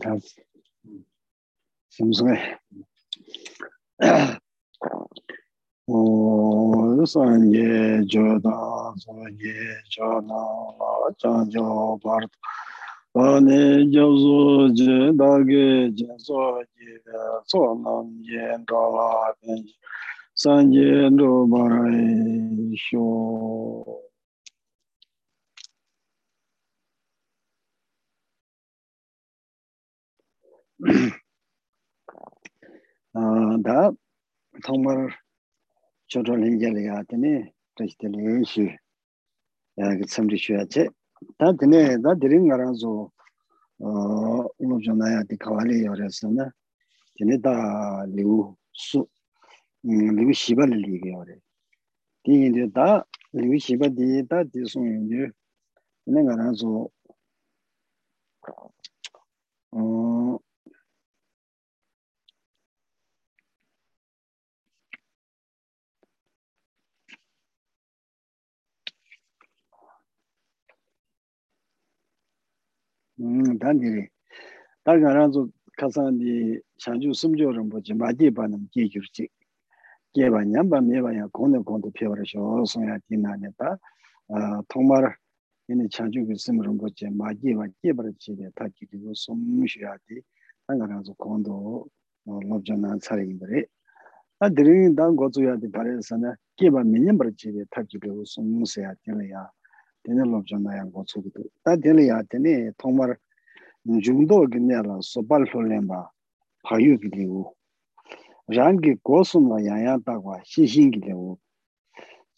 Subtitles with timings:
[0.00, 0.14] 다
[1.88, 2.58] 심스게
[5.86, 10.34] 오 산예 조다 소예 조나
[11.18, 12.26] 자조 바르
[13.14, 16.66] 아네 조조 제다게 제소예
[17.46, 19.32] 소남 옌도라
[20.34, 22.96] 산예도 바라이쇼
[33.63, 33.91] 다
[34.65, 35.09] 정말
[36.07, 37.51] 저절 인jel이야 되네.
[37.75, 38.75] 그때 레시.
[39.77, 40.89] 야, 그 참지 쉬어야지.
[41.37, 42.01] 다 되네.
[42.01, 43.11] 다 드린 거라서
[43.79, 46.51] 어, 오늘 전화야 디 가와리 열었으나
[47.17, 49.07] 되네 다 리우 수
[49.85, 51.35] 음, 리우 시발 리게 요래.
[52.23, 53.03] 디인데 다
[53.33, 55.31] 리우 시발 디다 디송인데
[56.05, 56.87] 내가 나서
[59.71, 60.37] 어
[73.59, 74.07] 단지
[74.83, 79.27] 다른 알아서 가산디 자주 숨조를 뭐지 맞이 받는 기술지
[80.13, 83.77] 개바 냠바 메바야 공내 공도 표현하셔 소야 디나네다
[84.29, 85.15] 아 정말
[85.69, 90.21] 얘네 자주 그 숨으로 뭐지 맞이와 개버지에 다 기도 숨쉬야지
[90.67, 91.85] 당가라서 공도
[92.25, 93.65] 어 로전한 차례인들이
[94.39, 99.49] 아 드린 당 고조야 돼 바래서는 개바 몇년 버지에 다 기도 숨쉬야 되네요
[100.06, 103.18] tene lobjo na yang gochu gu ta tene ya tene thongmar
[103.82, 106.06] jungdo gi ne la sobal lolen ba
[106.62, 107.54] phayu gi de wo
[108.46, 111.38] rang gi gosum la yang yang ta kwa shi shin gi de wo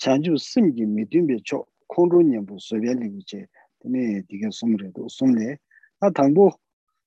[0.00, 3.48] chanju sim gi mi dyn be cho konro nyem bu sobye li gi che
[3.80, 5.61] tene dige sum re do sum le.
[6.00, 6.46] Ta thang bo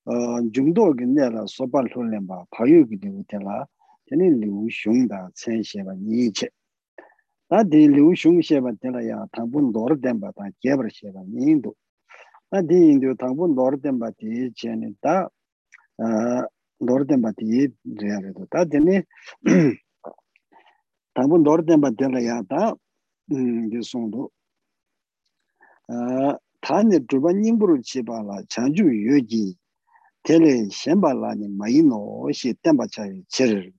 [0.06, 3.66] uh, jungdo gi ne la sobal lolen ba phayu gi de wo te la
[4.06, 4.70] tene li wu
[5.08, 6.52] da chen she ba ni che.
[7.52, 11.76] 다 딜루 슝셰바 텔라야 당분 노르덴바 다 제브르셰바 민도.
[12.50, 15.28] 다 디인도 당분 노르덴바 디 제네다
[15.98, 16.48] 아
[16.80, 17.67] 노르덴바 디
[18.00, 18.45] 제아레도.
[18.50, 19.04] 다 데네
[21.14, 22.73] 당분 노르덴바 텔라야 다
[23.73, 24.32] 예송도.
[25.90, 29.58] 아 타니 두바닝부르 제발라 장주 여기
[30.23, 33.72] 텔레 셴발라니 마이노 시 템바차이 제르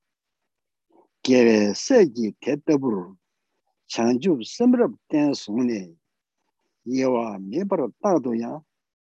[1.22, 3.14] 게레 세기 테더부르.
[3.92, 5.80] chanchub samrab ten sungne
[6.86, 8.52] yewa mebar tado ya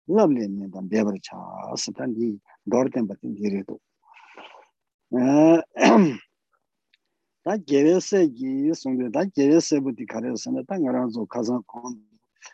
[0.08, 3.78] labne mendan bebar chas tan di dorten batin gire do.
[5.18, 5.62] Eh,
[7.44, 11.08] da gere se gi sungde da gere se bu di kare se na tang ran
[11.10, 11.94] zo kazan kon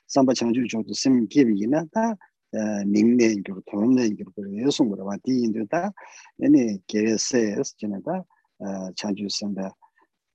[0.07, 2.05] samba chanju jo do sim gi bi na da
[2.53, 5.91] eh, ningne gi to ne gi ko ye sung ba di inde da
[6.39, 8.17] ne gere se es jena da
[8.65, 9.73] eh, chanju samba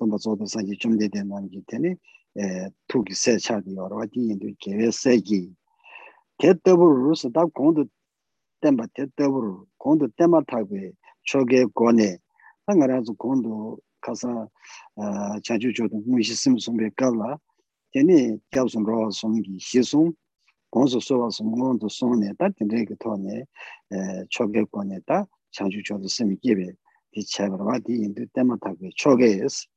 [0.02, 1.94] tōmba tsōtō sāngi chōmde tēn nāngi tēne
[2.90, 5.44] tūki sē chādi yorwa tī yindu kēwē sē kī
[6.42, 7.86] tē tēbur rūsa tā kōndu
[8.66, 9.46] tēmba tē tēbur
[9.78, 10.90] kōndu tēmba tāgwē
[11.30, 12.18] chōgē kōne.
[12.66, 14.32] tā ngā rāzu kōndu kāsā
[15.46, 17.38] chāchū chōtō mūshī sīm sōmbē kāwla
[17.94, 20.10] tēne kiaw sōng rōwa sōngi xī sōng
[20.74, 23.44] kōnsu sōwa sōng ngōndu sōne tā tēndē kī tōne
[24.34, 26.72] chōgē kōne tā chāchū chōtō sīm kēwē
[27.14, 29.68] tī chābarwa tī yindu tēmba tāgwē chōgē yas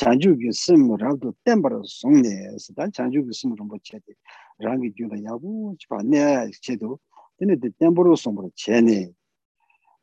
[0.00, 4.16] chanchu ki sim rangdu tenpar songne sida chanchu ki sim rangpo che de
[4.64, 7.00] rangi gyuda yabu chiba ne che do
[7.36, 9.12] tene de tenpar songpar che ne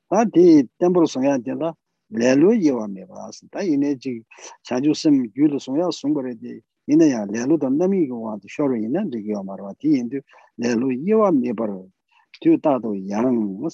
[0.08, 1.74] ta di tenpar songya de la
[2.12, 4.24] lelu yewa me ba sida ine ji
[4.62, 8.76] chanchu sim gyuda songya songpar de ine ya lelu da nami ki wang de shoro
[8.76, 10.22] ine de yewa marwa di ine
[10.62, 11.74] lelu yewa me bar
[12.40, 13.66] tu tado yang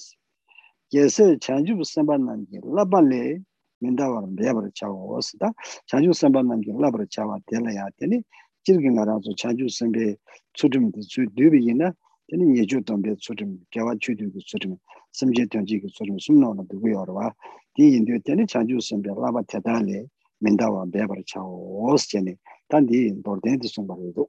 [0.90, 3.44] yes chanchu simba nangi laban le
[3.79, 5.53] 민다와는 매버를 차고 왔다.
[5.87, 8.21] 자주 선반만 게 라버를 차와 될어야 되니
[8.63, 10.15] 지금 가라서 자주 선배
[10.53, 11.93] 초점도 주 뉴비이나
[12.27, 14.77] 되니 예주 동배 초점 개와 주도도 초점
[15.11, 17.31] 심지 경지가 초점 숨나는 누구요 봐.
[17.77, 20.05] 이 인도 되니 자주 선배 라버 대단해
[20.39, 22.35] 민다와 매버를 차고 왔으니
[22.67, 24.27] 단디 돌된도 선발도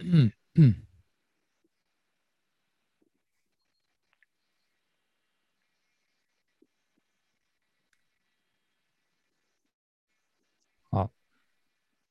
[0.00, 0.30] 음,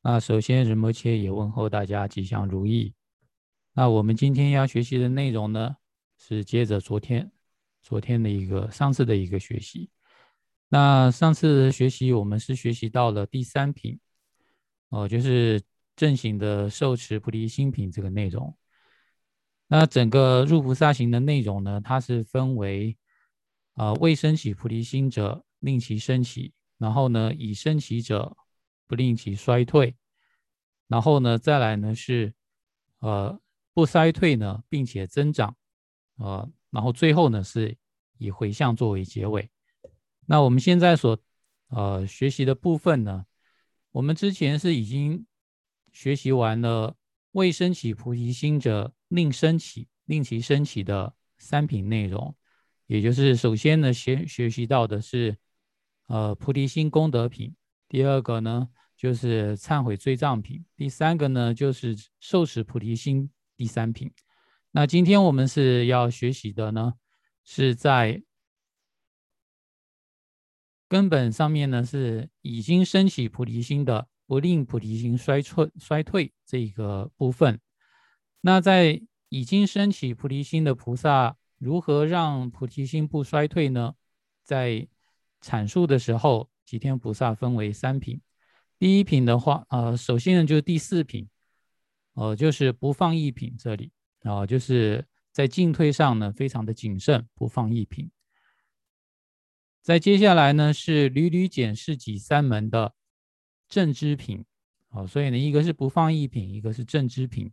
[0.02, 2.94] 那首先，仁波切也问候大家吉祥如意。
[3.75, 5.76] 那我们今天要学习的内容呢，
[6.17, 7.31] 是接着昨天、
[7.82, 9.91] 昨天的一个上次的一个学习。
[10.70, 14.00] 那上次学习我们是学习到了第三品，
[14.88, 15.61] 哦，就是
[15.94, 18.56] 正行的受持菩提心品这个内容。
[19.67, 22.97] 那整个入菩萨行的内容呢，它是分为
[23.75, 28.35] 啊未生起菩提心者，令其升起；然后呢，已升起者，
[28.91, 29.95] 不令其衰退；
[30.89, 32.35] 然后呢，再来呢是
[32.99, 33.41] 呃
[33.73, 35.57] 不衰退呢，并且增长，
[36.17, 37.77] 呃，然后最后呢是
[38.19, 39.49] 以回向作为结尾。
[40.27, 41.17] 那我们现在所
[41.69, 43.25] 呃学习的部分呢，
[43.93, 45.25] 我们之前是已经。
[45.93, 46.97] 学习完了
[47.33, 52.33] 未升起菩提心者，令升起，令其升起的三品内容，
[52.87, 55.37] 也就是首先呢，先学习到的是，
[56.07, 57.57] 呃，菩提心功德品；
[57.91, 64.11] 第二个呢，就是忏悔罪障品；第三个呢，就是受持菩提心第三品。
[64.71, 66.95] 那今天我们是要学习的呢，
[67.45, 68.23] 是在
[70.89, 74.07] 根本上面呢，是已经升起菩提心的。
[74.27, 77.59] 不令菩提心衰退衰退这一个部分，
[78.43, 83.97] 那在已经升起菩提心的菩萨，如何让菩提心不衰退呢？
[84.45, 84.87] 在
[85.43, 88.21] 阐述的时候，吉天菩萨分为三品。
[88.79, 91.29] 第一品的话，呃，首先呢就是第四品，
[92.13, 93.91] 呃，就是不放逸品这里
[94.21, 98.09] 啊，就是在进退上呢非常的谨慎，不放逸品。
[99.83, 102.95] 在接下来呢是屡屡检视己三门的。
[103.69, 104.45] 正知品，
[104.89, 107.53] 好，所以呢，一个是不放逸品，一个是正知品。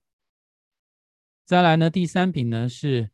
[1.43, 3.09] 再来呢，第三品呢是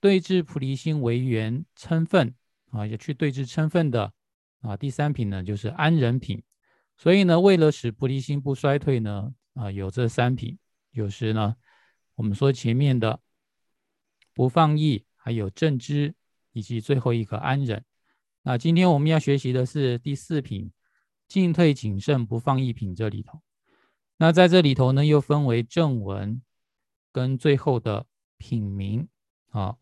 [0.00, 2.34] 对治菩提心为缘称分
[2.70, 4.12] 啊，也去对治称分的
[4.64, 4.76] 啊。
[4.76, 6.42] 第三品呢就是安忍品。
[6.96, 10.58] 所以呢，为了使菩提心不衰退呢，啊，有这三品，
[10.90, 11.54] 有时呢，
[12.16, 13.20] 我们说前面的
[14.32, 16.14] 不放逸，还有正知，
[16.52, 17.84] 以及最后一个安忍。
[18.42, 20.72] 那今天我们要学习的是第四品。
[21.26, 23.40] 进退谨慎，不放逸品这里头，
[24.18, 26.42] 那在这里头呢，又分为正文
[27.10, 28.06] 跟最后的
[28.36, 29.08] 品名
[29.48, 29.76] 啊。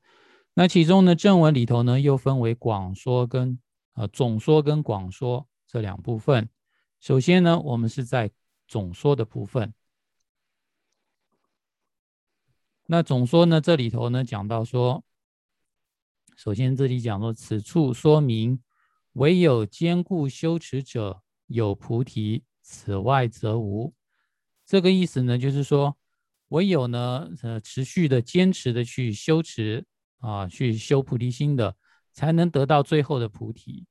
[0.55, 3.58] 那其中呢，正文里头呢，又分为广说跟
[3.92, 6.48] 啊总说跟广说这两部分。
[7.00, 8.30] 首先呢，我们是在
[8.66, 9.72] 总说的部分。
[12.86, 15.04] 那总说呢，这里头呢讲到说，
[16.36, 18.62] 首先这里讲说，此处说明
[19.12, 21.22] 唯有坚固修持者。
[21.48, 23.92] 有菩提，此外则无。
[24.64, 25.98] 这个意思呢，就是说，
[26.48, 29.84] 唯有呢，呃，持续的、坚持的去修持
[30.20, 31.76] 啊，去修菩提心的，
[32.12, 33.87] 才能得到最后的菩提。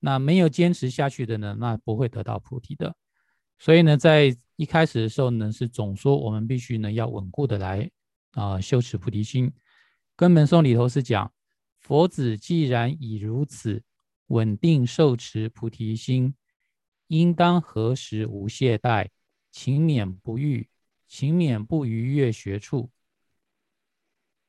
[0.00, 2.94] 那没有坚持下去的呢，那不会得到菩提的。
[3.58, 7.90] 所以呢，在一开始的时候呢，是总说我们必须呢要稳固的来
[8.32, 9.52] 啊修持菩提心。
[10.16, 11.32] 根本颂里头是讲，
[11.80, 13.82] 佛子既然已如此
[14.28, 16.34] 稳定受持菩提心。
[17.08, 19.08] 应当何时无懈怠，
[19.52, 20.68] 勤勉不欲，
[21.06, 22.90] 勤勉不逾越学处。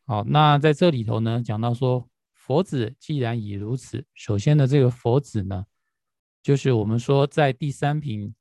[0.06, 2.08] 好，那在这里头呢，讲到说
[2.46, 5.66] 佛子既然已如此，首先呢这个佛子呢，
[6.44, 8.36] 就是我们说在第三品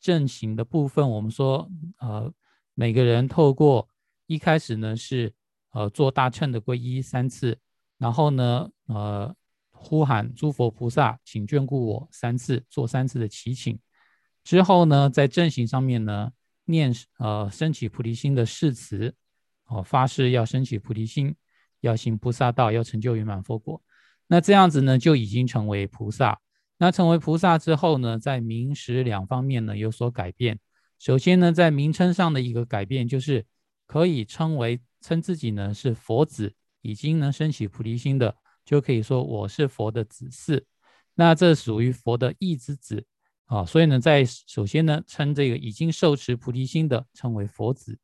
[0.00, 1.68] 正行的部分，我们说
[1.98, 2.32] 呃
[2.74, 3.88] 每个人透过
[4.26, 5.32] 一开始呢是
[5.72, 7.58] 呃做大乘的皈依三次，
[7.98, 9.34] 然后呢呃。
[9.80, 13.78] 呼喊诸佛菩萨，请眷顾我三次，做三次的祈请
[14.42, 16.32] 之后呢，在正行上面呢，
[16.64, 19.14] 念呃升起菩提心的誓词，
[19.66, 21.32] 哦发誓要升起菩提心，
[21.80, 23.82] 要行菩萨道，要成就圆满佛果。
[24.26, 26.38] 那这样子呢，就已经成为菩萨。
[26.78, 30.58] 那成为菩萨之后呢，在名实两方面呢有所改变。
[30.98, 33.44] 首先呢，在名称上的一个改变，就是
[33.86, 38.34] 可以称为称自己呢是佛子，已经能升起菩提心的。
[38.64, 40.62] 就可以说我是佛的子嗣，
[41.14, 43.02] 那这属于佛的义之子
[43.46, 47.98] 啊，所以呢，在首先呢，称这个已经受持菩提心的称为佛子，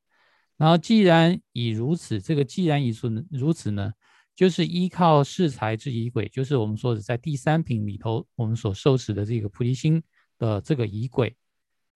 [0.56, 2.92] 然后既然已如此，这个既然已
[3.30, 3.92] 如此呢，
[4.34, 10.02] 就是依靠世财之仪轨，就是我们说的在第三品里头我们所受持的这个菩提心
[10.38, 11.36] 的这个仪轨，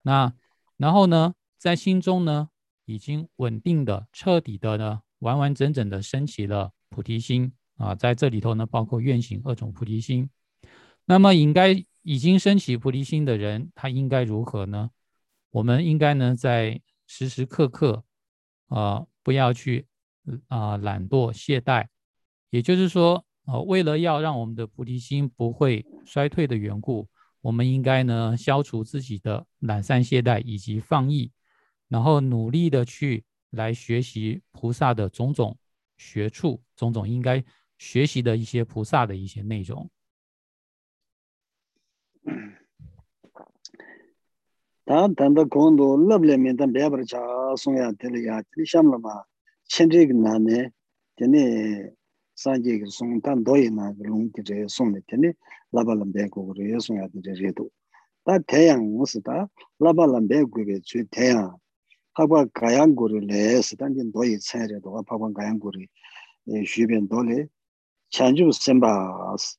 [0.02, 0.32] 那
[0.76, 2.48] 然后呢，在心中呢，
[2.84, 7.52] 已经稳定的、彻底的呢，完完整整的升起了菩提心。
[7.78, 10.28] 啊，在这里头呢，包括愿行二种菩提心。
[11.04, 14.90] 那么，应该已经升起菩提心的人，他应该如何呢？
[15.50, 18.02] 我们应该呢，在时时刻刻，
[18.67, 19.85] 啊，不要去
[20.47, 21.87] 啊懒惰懈怠。
[22.49, 27.07] 也就是说，啊，为了要让我们的菩提心不会衰退的缘故，
[27.41, 31.31] 我们应该呢，消除自己的懒散懈怠以及放逸，
[31.87, 35.57] 然后努力的去来学习菩萨的种种
[35.97, 37.43] 学处，种种应该。
[37.79, 39.89] 学习的一些菩萨的一些内容。
[44.85, 47.03] 다 단다 공도 럽레면 단 배버
[47.62, 49.14] sōngyā tēli yā tēli shāmla mā
[49.74, 50.60] chēnrīg nā nē
[51.18, 51.42] tēne
[52.38, 55.32] sāngyē kī sōng tā ndōyī nā kī lōng kī rē sōng nē tēne
[55.74, 57.66] labā lambē kō kō rē yā sōngyā tē rē rē tō
[58.26, 59.38] tā tēyāng ngō sī tā
[59.82, 61.50] labā lambē kō kē chū tēyāng
[62.16, 65.74] pāpā gāyāng kō rē lē sī tā ndī ndōyī tsē rē tō pāpā gāyāng kō
[65.76, 65.84] rē
[66.70, 67.38] shū bēn tō lē
[68.14, 68.92] chāngchū sēmbā
[69.42, 69.58] sī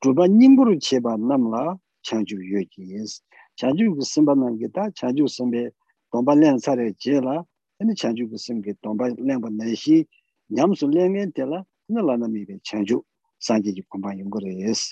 [0.00, 1.64] dhūpa nyingburu chē bā nam lā
[2.06, 3.20] chāngchū yō kī yē sī
[3.60, 5.66] chāngchū kī sēmbā nā kī tā chāngchū sēmbē
[6.12, 7.36] tōmbā lēng sārē jē lā,
[7.78, 10.02] tēne chāngchū kī sīm kī tōmbā lēng bā nē shī,
[10.50, 12.98] ñam sū lēng ngē tē lā, tēne lā nā mī bē chāngchū
[13.40, 14.82] sāngjī kī kōmbā yōng kō rē yēs.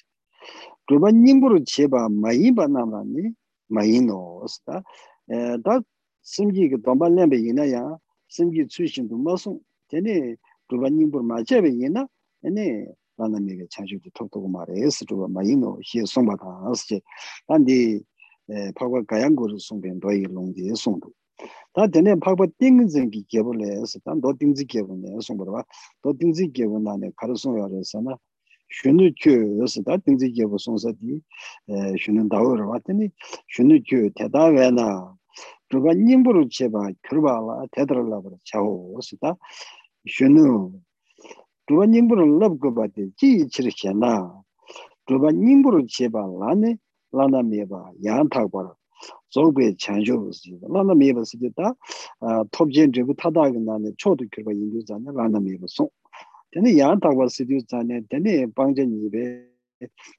[0.88, 3.32] Rūpa nyingbū rū chē bā mā yīn bā nām rā nī,
[3.74, 4.82] mā yīn nō sī tā,
[5.66, 5.80] tā
[6.22, 7.82] sīm kī kī tōmbā lēng bē yīnā yā,
[8.30, 9.58] sīm kī tsū shīn tū mā sūng,
[9.90, 10.38] tēne
[10.70, 12.06] rūpa nyingbū rū mā chē bē yīnā,
[12.44, 12.68] tēne
[13.18, 15.66] lā nā mī bē chāngchū kī tōk tō kō mā rē yēs, rūpa mā yīn
[15.66, 17.02] nō xie sōng bā tā sī chē,
[17.50, 17.58] tā
[18.74, 21.10] 파과 가양고를 송변 도이 롱디 송도
[21.72, 25.64] 다 전에 파과 띵진기 개불에서 단도 띵지 개불에 송보다 봐.
[26.02, 28.16] 도 띵지 개불 안에 가르송 열에서나
[28.68, 31.20] shunu kyu yosu da tingzi gyebu songsa di
[31.96, 33.10] shunu dawo rwa tani
[33.46, 35.16] shunu kyu teda wena
[35.70, 39.36] dhruba nyingburu cheba kyurba la tedra labra chawo yosu da
[40.06, 40.72] shunu
[41.66, 44.44] dhruba nyingburu lab guba di ji ichiri shena
[45.06, 46.76] dhruba nyingburu cheba lani
[47.12, 48.74] lāna mīpa yāng thāk parā
[49.34, 54.28] zōgwe chāngshō bōsī lāna mīpa sīki tā ah, tōp jēn rīpa tātā gā nāni chōtu
[54.32, 55.88] kirpa yīngyū zāne lāna mīpa sōng
[56.52, 59.24] tēne yāng thāk parā sīki zāne tēne bāngchā nīpe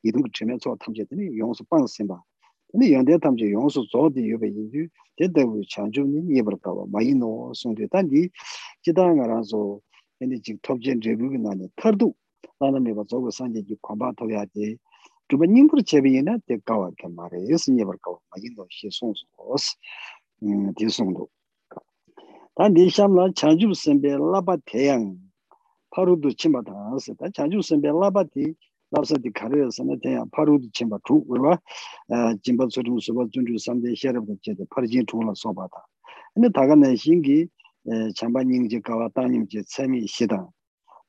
[0.05, 2.17] yidhūng chīmē tsō tamchē tēne yōngsū bāng sīmbā
[2.73, 4.87] tēne yāndē tamchē yōngsū zō dī yōpa yīngyū
[5.19, 8.29] tē tēwu chāngshō nī mīpa rā mā yī nō sōng tē tā nī
[8.85, 9.61] jitā ngā rā sō
[10.21, 12.13] tēne jīk tōp jēn rīpa gā nāni thār dū
[12.61, 14.77] lāna mīpa zōgwe sāngyē jī khuambā tōyā jī
[15.29, 19.13] dhruba nyingur chebi ina dhe kawa ke mara esi nyebar kawa ma yindo xie song
[19.15, 19.77] su os
[20.41, 21.29] mm, di song do
[22.57, 25.17] ta di shamla chanjub sembe laba teyang
[25.93, 28.55] parudu chimba tangansi ta chanjub sembe laba di
[28.91, 31.59] labsa di karaya sana teyang parudu chimba tu urwa
[32.09, 35.81] eh, jimba tsurum suba zunju samde xerabda chede parijin tuula soba ta.
[36.37, 37.49] Ina taga na xingi
[37.85, 40.49] eh, chamba nyingje kawa tangim je tsemi xidang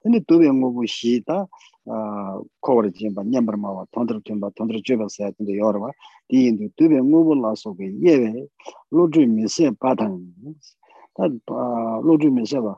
[0.03, 1.47] 근데 도베 연구부 시다
[1.87, 5.91] 아 코버지 진바 냠버마와 톤드르 튼바 톤드르 쮸바스 같은데 여러와
[6.29, 8.47] 디인도 도베 연구부 라소게 예베
[8.91, 10.35] 로드 미세 바단
[11.15, 11.27] 다
[12.03, 12.77] 로드 미세바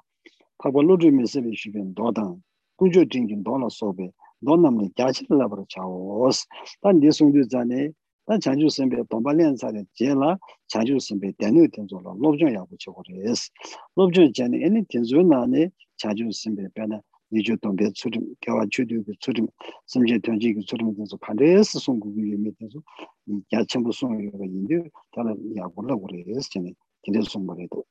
[0.59, 2.43] 파고 로드 미세비 시변 도단
[2.76, 4.11] 군조 딩긴 도나 소베
[4.45, 6.47] 돈남네 자실라 버려 차오스.
[6.81, 7.91] 단 디송주 자네
[8.26, 10.37] 단 장주 선배 동발련 사례 제라
[10.67, 13.50] 장주 선배 대뉴 텐조로 로브정 야구 치고 그래스
[13.95, 17.00] 로브정 전에 애니 텐조나네 장주 선배 변화.
[17.33, 19.47] 예주 동배 수림 개와 주도 그 수림
[19.87, 22.81] 심지 던지 그 수림 그래서 반대에서 송국이 예매돼서
[23.27, 26.73] 이 야천부 송이가 인데 다른 야구라 그래서 전에
[27.05, 27.85] 근데 송물에도.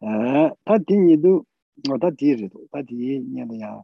[0.00, 1.44] 아다 디니도
[2.00, 3.82] 다 디르도 다 디냐야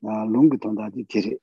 [0.00, 1.38] 나 롱그 돈다디 디리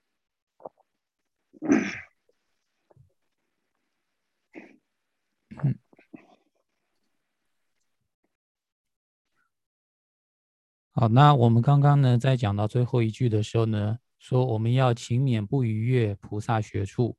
[11.00, 17.16] 好，那我们刚刚呢，在讲到最后一句的时候呢，说我们要勤勉不逾越菩萨学处。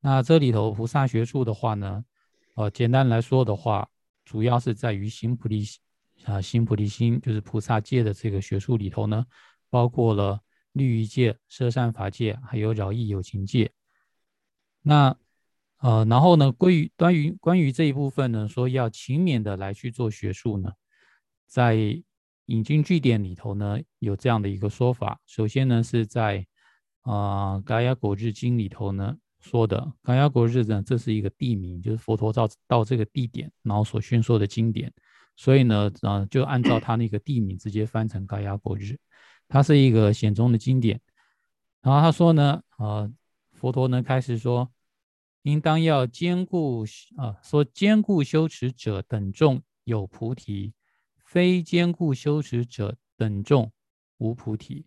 [0.00, 2.04] 那这里头菩萨学处的话呢，
[2.54, 3.88] 呃，简单来说的话，
[4.24, 5.64] 主要是在于行菩提
[6.24, 9.24] 啊，行菩提心，就是菩萨戒的这个学术里头呢，
[9.70, 10.40] 包括了
[10.72, 13.70] 律仪戒、摄善法戒，还有饶益有情戒。
[14.82, 15.16] 那
[15.76, 20.72] 呃，然后呢，关于关于关于这一部分呢，说要勤勉的来去做学术呢，
[21.46, 22.02] 在
[22.48, 25.20] 引经据典里头呢，有这样的一个说法。
[25.26, 26.46] 首先呢，是在
[27.02, 34.92] 啊《嘎雅果日经》里头呢说的，嘎雅果日呢，这是一个地名，就是佛陀到到这个地点，然后所宣说的经典，
[35.36, 38.98] 所以呢，呃，就按照他那个地名直接翻成嘎雅果日，
[39.48, 41.00] 它是一个显宗的经典。
[41.82, 43.10] 然后他说呢，呃，
[43.52, 44.70] 佛陀呢开始说。
[45.42, 46.84] 应当要兼顾
[47.16, 50.74] 啊，说兼顾修持者等众有菩提，
[51.28, 53.70] 非坚固修持者等众
[54.16, 54.86] 无菩提。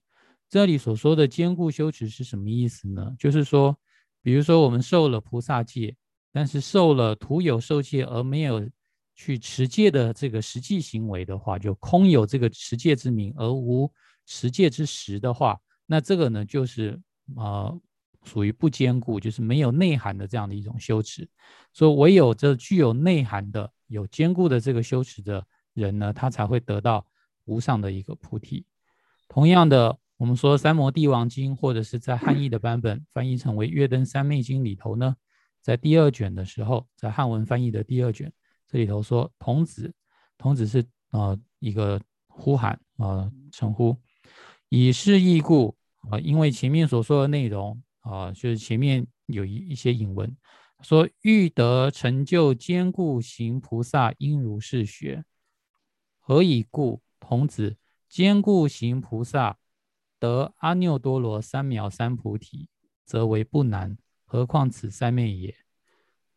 [0.49, 3.15] 这里所说的坚固修持是什么意思呢？
[3.19, 3.77] 就是说，
[4.23, 5.95] 比如说我们受了菩萨戒，
[6.31, 8.67] 但是受了徒有受戒而没有
[9.13, 13.91] 去持戒的这个实际行为的话，就空有这个持戒之名而无
[14.25, 16.99] 持戒之实的话，那这个呢就是
[17.35, 17.71] 啊。
[18.23, 21.27] 属于不坚固，就是没有内涵的这样的一种修持。
[21.73, 27.05] 说唯有这具有内涵的、有坚固的这个修持的人呢，他才会得到
[27.45, 28.65] 无上的一个菩提。
[29.27, 35.15] 同样的，我们说《三摩地王经》或者是在汉译的版本翻译成为《月灯三昧经》里头呢，
[35.61, 38.31] 在第二卷的时候，在汉文翻译的第二卷，
[38.67, 39.93] 这里头说童子，
[40.37, 43.97] 童子是啊一个呼喊啊称呼，
[44.69, 45.75] 以是义故
[46.09, 50.35] 啊，因为前面所说的内容啊，就是前面有一一些引文，
[50.81, 55.23] 说欲得成就坚固行菩萨，应如是学。
[56.31, 57.01] 何以故？
[57.19, 57.75] 童子
[58.07, 59.59] 坚固行菩萨，
[60.17, 62.69] 得阿耨多罗三藐三菩提，
[63.03, 63.97] 则为不难。
[64.23, 65.53] 何况此三昧也？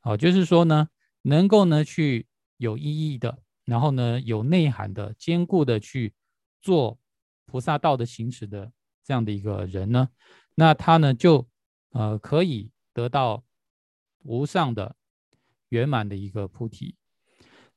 [0.00, 0.88] 好，就是说呢，
[1.22, 6.12] 能够呢去有意义的，然后呢有内涵的、坚固的去
[6.60, 6.98] 做
[7.46, 8.72] 菩萨道的行持的
[9.04, 10.08] 这样的一个人呢，
[10.56, 11.48] 那他呢就
[11.90, 13.44] 呃可以得到
[14.24, 14.96] 无上的
[15.68, 16.96] 圆满的一个菩提。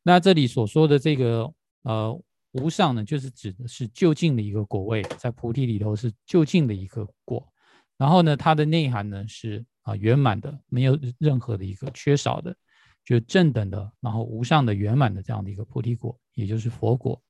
[0.01, 1.53] 那这里所说的这个
[1.83, 7.47] 呃无上呢，就是指的是就近的一个果位，在菩提里头是就近的一个果，
[7.97, 9.65] 然后呢它的内涵呢是。
[9.87, 12.53] 啊，圆满的，没有任何的一个缺少的，
[13.05, 17.23] 就正等的，然后无上的圆满的这样的一个菩提果，也就是佛果。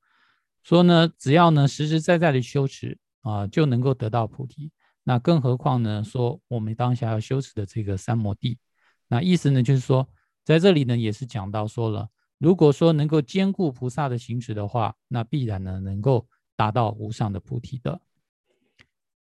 [0.64, 4.72] 说呢，只要呢实实在在的修持啊，就能够得到菩提。
[5.04, 8.58] 那更何况呢，说我们当下要修持的这个三摩地，
[9.06, 10.08] 那意思呢就是说，
[10.44, 16.26] 在这里呢也是讲到说了，如果说能够兼顾菩萨的行持的话，那必然呢能够
[16.56, 18.00] 达到无上的菩提的。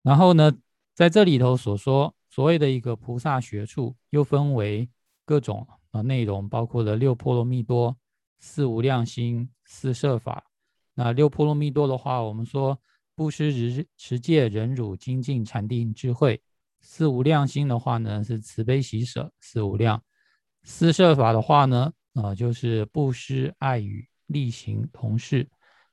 [0.03, 0.53] 然后呢，
[0.95, 2.15] 在这里头所说。
[2.31, 4.89] 所谓的一个菩萨学处，又分为
[5.25, 7.97] 各种啊内容，包括了六波罗蜜多、
[8.39, 10.45] 四无量心、四摄法。
[10.95, 12.79] 那六波罗蜜多的话，我们说
[13.17, 16.41] 布施、持持戒、忍辱、精进、禅定、智慧。
[16.81, 20.01] 四无量心的话呢，是慈悲喜舍四无量。
[20.63, 25.49] 四摄法的话呢，啊就是布施、爱语、力行、同事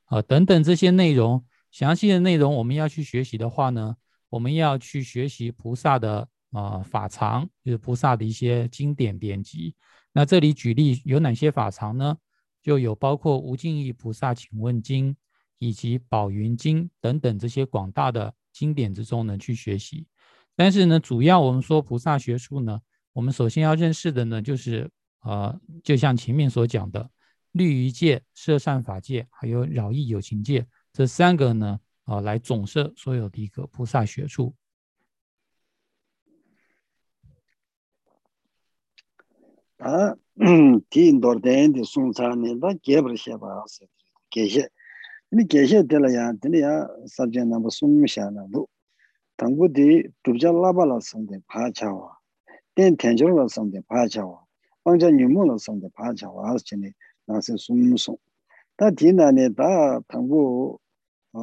[0.05, 1.43] 啊等等这些内容。
[1.71, 3.95] 详细的内容我们要去学习的话呢？
[4.29, 9.75] 我们要去学习菩萨的啊法藏，就是菩萨的一些经典典籍。
[10.11, 12.17] 那这里举例有哪些法藏呢？
[12.61, 15.15] 就有包括无尽意菩萨请问经
[15.59, 20.07] 以及宝云经等等这些广大的经典之中呢去学习。
[20.55, 22.79] 但是呢，主要我们说菩萨学术呢，
[23.13, 24.89] 我们首先要认识的呢，就是
[25.25, 27.09] 呃，就像前面所讲的
[27.51, 31.79] 律仪戒、摄善法戒，还有饶益有情戒这三个呢。
[32.05, 34.53] 啊，来总摄所有的一个菩萨学处。
[39.77, 43.47] 啊，嗯，听多点的送餐呢，那给不了些吧？
[43.65, 43.89] 是，
[44.29, 44.71] 给些，
[45.29, 46.31] 你给些得了呀？
[46.33, 46.87] 得了呀？
[47.07, 48.69] 时间那么送下了都，
[49.35, 52.17] 当初的都叫喇叭了送的爬桥啊，
[52.75, 54.44] 点天桥了送的爬桥啊，放
[54.85, 56.91] 왕자 유무는 성도 반자 와서 전에
[57.25, 58.15] 나서 숨숨.
[58.77, 60.79] 다 디나네 다 당고
[61.33, 61.39] 어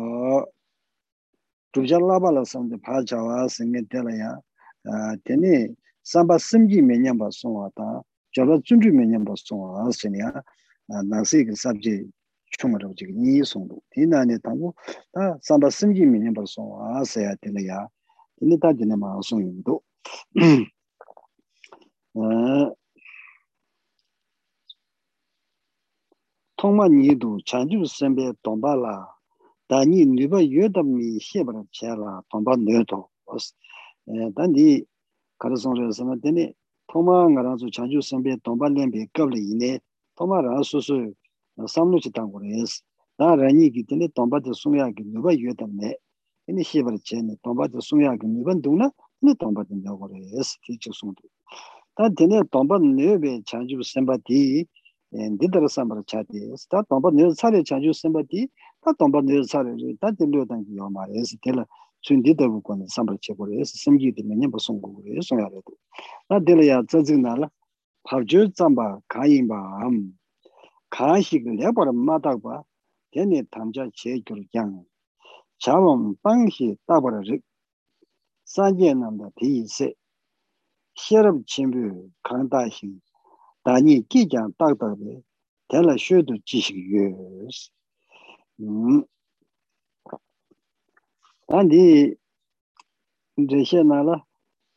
[1.72, 4.38] 두절라발라 성도 반자 와서 메텔야.
[4.84, 5.68] 아 되네
[6.04, 8.02] 삼바 심기 매년 봐 송와다.
[8.32, 10.32] 저러 준주 매년 봐 송와 아스냐
[11.08, 12.04] 나세 그 삽지
[12.58, 13.80] 총으로 지금 이 송도.
[13.90, 14.72] 디나네 당고
[15.12, 17.88] 다 삼바 심기 매년 봐 송와 아스야 되네야.
[18.38, 19.80] 근데 다 되네 마 송도.
[22.14, 22.81] 어
[26.62, 29.08] 통마 니도 자주 선배 동발라
[29.66, 33.10] 다니 누바 여담이 시에버 제라 동바 너도
[34.36, 34.84] 단디
[35.38, 36.54] 가르송레스나 되니
[36.86, 39.80] 통마 가라서 자주 선배 동발렘비 갑리 이네
[40.14, 41.12] 통마라 소소
[41.66, 42.82] 삼루치 당고레스
[43.18, 45.96] 다라니 기테네 동바데 송야기 누바 여담네
[46.46, 48.88] 이니 시에버 제네 동바데 송야기 누반 동나
[49.20, 51.22] 네 동바데 나고레스 기축송도
[51.96, 54.64] 다 되네 동바 너베 자주 선바디
[55.12, 58.48] dindara sambara chati es, ta tongpa nyo sari chanchu samba di,
[58.82, 61.66] ta tongpa nyo sari re, ta di lyo tangi yo ma re es, dila
[62.00, 65.26] sun dindara wukwa na sambara che kore es, samgi di ma nyamba songu kore es,
[65.26, 65.76] songa re do.
[66.30, 67.50] Na dila ya tsazik na la,
[68.04, 70.16] pabjo tsamba kaayin ba am,
[70.90, 72.64] kaashik lebar matak ba,
[73.12, 74.84] teni tamja che gyur kyang,
[75.60, 77.42] chawam panghi tabara rik,
[78.44, 79.94] sanje namda di se,
[80.96, 83.00] sherab chimbu kangda hing,
[83.64, 85.22] 다니 기장 딱딱에
[85.68, 87.70] 대라 쉬도 지식이 예스.
[88.60, 89.04] 음.
[91.48, 92.12] 아니
[93.38, 94.24] 이제 나라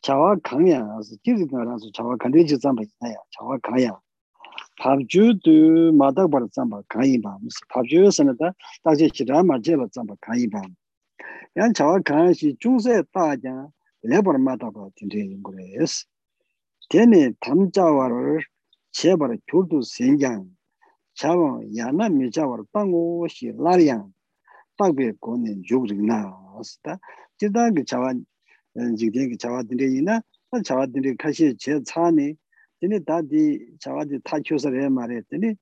[0.01, 3.17] 자와 강야 지지 나라서 자와 간리지 잠바 있나요?
[3.37, 3.99] 자와 강야.
[4.79, 8.53] 밥주도 마다 버릇 잠바 강이 봐 무슨 밥주에서는다?
[8.83, 10.61] 딱지 지라 맞제로 잠바 강이 봐
[11.57, 13.69] 양 자와 강시 중세 다자.
[14.03, 15.85] 레버 마다 봐 된다는 거예요.
[16.89, 18.41] 걔네 담자와를
[18.95, 20.47] 제발 교도 생장.
[21.15, 24.09] 자와 야나 미자와 빵고시 라리앙.
[24.77, 26.97] 딱베 고네 죽rig나 스타
[27.37, 28.13] 지다게 자와
[28.97, 30.21] 지게게 자와들이 이나
[30.63, 32.35] 자와들이 가시 제 차니
[32.79, 35.55] 근데 다디 자와디 타초서를 해 말해 했더니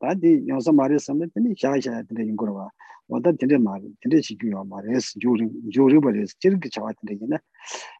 [0.00, 2.68] 다디 영서 말에 섬더니 샤샤 근데 인거 봐
[3.08, 7.36] 왔다 근데 말 근데 시기요 말에스 조리 조리 버레스 저렇게 자와들이 이나.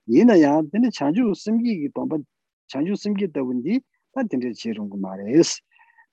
[0.06, 2.24] 이나야 근데 자주 숨기기 또 한번
[2.66, 3.80] 자주 숨기다 보니
[4.14, 5.60] tā tīndi chī rūngu mā rē sī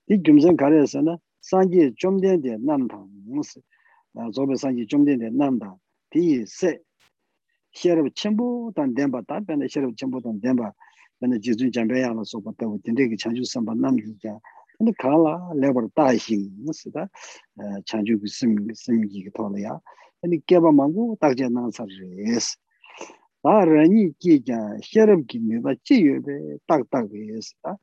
[0.06, 1.16] tī gyumzhēn kā rē sā na
[1.50, 3.56] sāngjī chomdēn dē nām tāng mūs
[4.36, 5.78] zōbe sāngjī chomdēn dē nām tāng
[6.12, 6.76] tī yī sē
[7.80, 10.72] xērab chīmbū tāng dēmbā tā pēnā xērab chīmbū tāng dēmbā
[11.22, 14.36] pēnā jīzhūn jāmbē yā rā sōpa tā wā tīndi kī chāngchū sāmbā nām yī jā
[14.82, 17.08] 근데 가라 레버 다신 무슨다?
[17.86, 19.78] 장주 sim sim 얘기 돌아야.
[20.20, 22.02] 근데 개바 망고 딱제 나서스
[23.44, 27.74] 아 라니 기자 셔럽 김메바 치여베 딱딱이스 아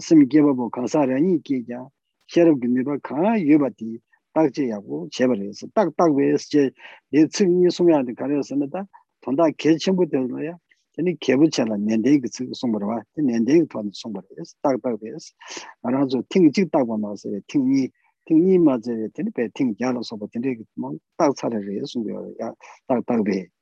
[0.00, 1.88] 심게바보 가사라니 기자
[2.28, 3.98] 셔럽 김메바 가 여바티
[4.32, 6.70] 딱지하고 제발해서 딱딱베스 제
[7.12, 8.86] 예측이 소면한테 가려서는다
[9.22, 10.56] 돈다 개침부 되는거야
[10.98, 15.34] 아니 개부처럼 년대 그 송버와 년대 돈 송버스 딱딱베스
[15.82, 17.88] 알아서 팅직 딱고 나서 팅이
[18.26, 22.04] 팅이 맞아야 되는데 팅 야로서 버튼데 뭐 딱차려 예수
[22.40, 22.52] 야
[22.86, 23.55] 딱딱베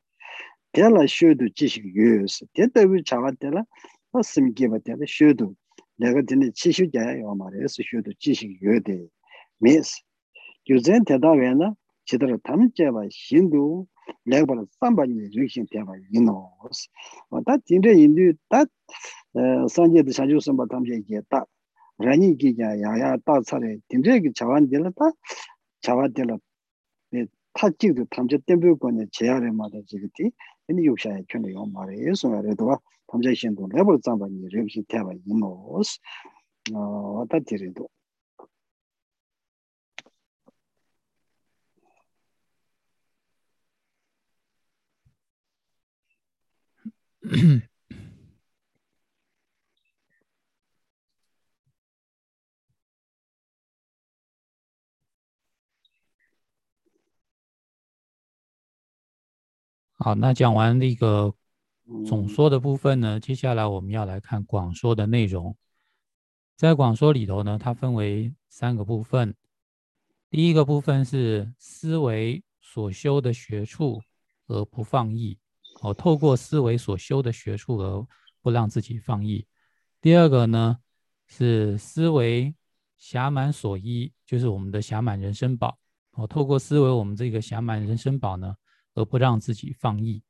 [4.12, 5.56] ta simi keba tela shodo
[6.00, 9.10] lega teni chishu jaya yo ma re shodo jishik yoyode
[9.62, 10.02] mes
[10.66, 11.76] yuzen teta wena
[12.06, 13.86] chidara tam jeba hindu
[14.26, 16.90] 내가 삼반이 리신 대바 이노스
[17.46, 18.66] 다 진짜 인도 다
[19.70, 21.46] 산제도 자주 선바 담제 이게 다
[21.98, 25.12] 라니 기자 야야 다 차례 진짜 그 자완들 다
[25.82, 26.26] 자완들
[27.12, 30.32] 네 타지도 담제 때문에 거네 제아래 마다 지기티
[30.70, 36.00] 이 욕샤에 전에 요 말에 예수가래도 담제 신도 레벨 잠반이 리신 대바 이노스
[36.74, 36.80] 어
[37.20, 37.88] 왔다 디리도
[60.05, 61.35] 好，那讲完那个
[62.07, 65.57] 总说的部分呢，接下来我们要来看广说的内容。
[66.57, 69.35] 在广说里头呢，它分为三个部分。
[70.29, 73.99] 第一个部分是思维所修的学处
[74.47, 75.39] 而不放逸。
[75.81, 78.07] 哦，透过思维所修的学处而
[78.43, 79.47] 不让自己放逸。
[80.03, 80.77] 第二个呢，
[81.29, 82.55] 是思维
[83.01, 85.79] 暇满所依，就是我们的暇满人生宝。
[86.11, 88.55] 哦，透过思维我们这个暇满人生宝呢，
[88.95, 90.23] 而不让自己放逸。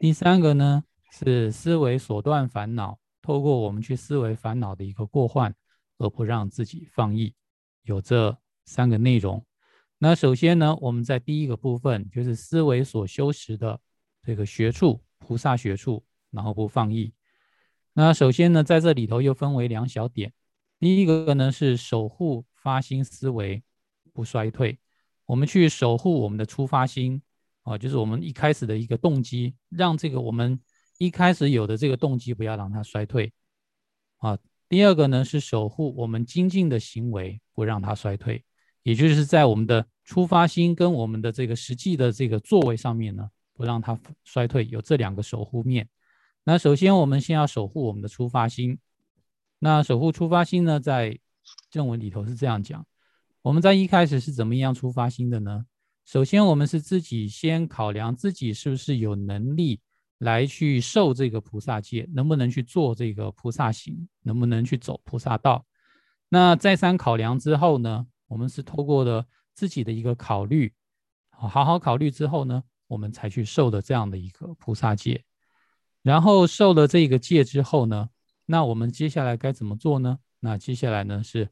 [0.00, 5.54] 第三个呢，是思维所断烦恼，透过我们去思维烦恼的一个过患，
[5.98, 7.34] 而不让自己放逸。
[7.84, 9.44] 有这三个内容。
[9.98, 13.80] 那首先呢，我们在第一个部分，就是思维所修持的。
[14.24, 17.12] 这个学处，菩萨学处，然后不放逸。
[17.92, 20.32] 那首先呢，在这里头又分为两小点。
[20.78, 23.64] 第一个呢是守护发心思维
[24.12, 24.78] 不衰退，
[25.26, 27.20] 我们去守护我们的出发心
[27.62, 30.58] 啊，就是我们一开始的一个动机，让这个我们
[30.98, 33.32] 一开始有的这个动机不要让它衰退
[34.18, 34.38] 啊。
[34.68, 38.44] 第二个呢是守护我们精进的行为不让它衰退，
[38.82, 43.28] 也就是在我们的出发心跟我们的这个实际的这个作为上面呢。
[43.54, 45.86] 不让它衰退，有这两个守护面。
[46.42, 48.78] 那首先，我们先要守护我们的出发心。
[49.58, 51.16] 那守护出发心呢，在
[51.70, 52.84] 正文里头是这样讲：
[53.42, 55.66] 我们在一开始是怎么样出发心的呢？
[56.04, 59.80] 首先，我们是自己先考量自己是不是有能力
[60.18, 65.64] 来去受这个菩萨戒，能不能去做这个菩萨行，能不能去走菩萨道。
[66.28, 70.72] 那再三考量之后呢，我们是透过了自己的一个考虑，
[71.30, 72.62] 好好考虑之后呢。
[72.88, 75.24] 我们才去受的这样的一个菩萨戒，
[76.02, 78.10] 然后受了这个戒之后呢，
[78.44, 80.18] 那我们接下来该怎么做呢？
[80.40, 81.48] 那接下来呢是，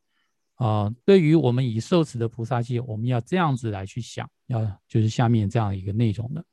[0.60, 6.44] 啊，对于我们已受持的菩萨戒，我们要这样子来去想，要就是下面这样一个内容的。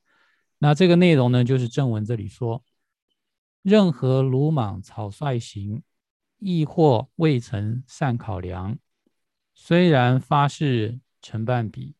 [0.56, 2.64] 那这个内容呢，就是正文这里说，
[3.60, 5.82] 任何鲁莽草率行，
[6.38, 8.78] 亦或未曾善考量，
[9.52, 11.94] 虽然发誓成半比，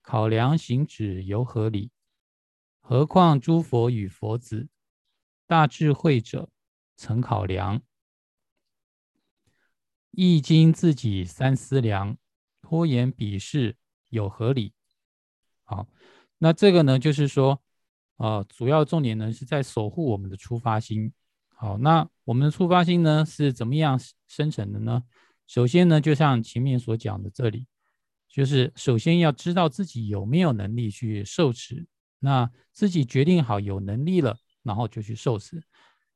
[0.00, 1.90] 考量行止犹合理。
[2.80, 4.68] 何况诸佛与佛子，
[5.46, 6.48] 大智慧者
[6.96, 7.82] 曾考量，
[10.16, 12.16] 亦经自己三思量，
[12.62, 13.76] 拖延比试
[14.08, 14.72] 有何理？
[15.64, 15.86] 好，
[16.38, 17.62] 那这个呢，就是说，
[18.16, 21.12] 呃，主要重点呢是在守护我们的出发心。
[21.48, 25.02] 好，那我们的出发心呢是怎么样生成的呢？
[25.46, 27.66] 首先呢，就像前面所讲的，这里
[28.28, 31.86] 就是首先要知道自己有没有能力去受持。
[32.20, 35.62] 那自己决定好有能力了，然后就去受持。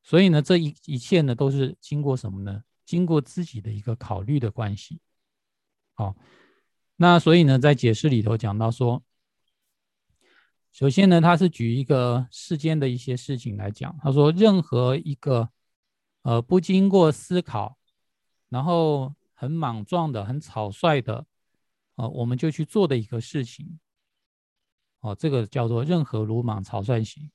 [0.03, 2.63] 所以呢，这一一切呢，都是经过什么呢？
[2.89, 4.99] 经过自己的一个考虑的关系。
[5.93, 6.17] 好，
[6.97, 9.03] 那所以呢，在解释里头讲到说，
[10.73, 15.51] 首先呢，他是举一个世间的一些事情来讲，他说，任何一个
[16.23, 17.77] 呃不经过思考，
[18.49, 21.27] 然后很莽撞的、很草率的，
[21.97, 23.79] 呃，我们就去做的一个事情，
[25.01, 27.31] 哦，这个叫做任何鲁莽草率型。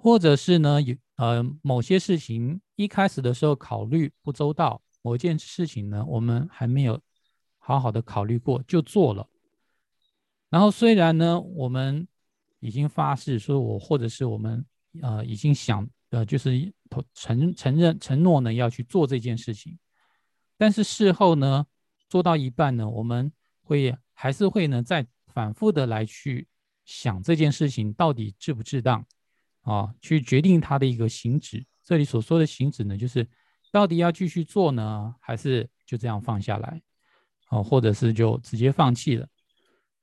[0.00, 7.00] 或者是呢，有呃某些事情一开始的时候考虑不周到，某件事情呢，我们还没有
[7.58, 9.28] 好好的考虑过就做了。
[10.48, 12.06] 然后虽然呢，我们
[12.60, 14.64] 已经发誓说，我或者是我们
[15.02, 16.72] 呃已经想呃就是
[17.12, 19.76] 承承认承诺呢要去做这件事情，
[20.56, 21.66] 但是事后呢
[22.08, 23.30] 做到一半呢，我们
[23.62, 26.46] 会还是会呢再反复的来去
[26.84, 29.04] 想这件事情到底值不值当。
[29.68, 31.62] 啊，去决定他的一个行止。
[31.84, 33.28] 这里所说的行止呢，就是
[33.70, 36.80] 到底要继续做呢，还是就这样放下来，
[37.50, 39.28] 哦，或者是就直接放弃了。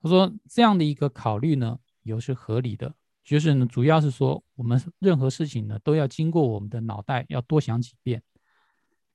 [0.04, 8.22] 他说这样的一个考虑呢，有是合理的，就是呢，主要是说我们任何事情呢，都要经过我们的脑袋要多想几遍。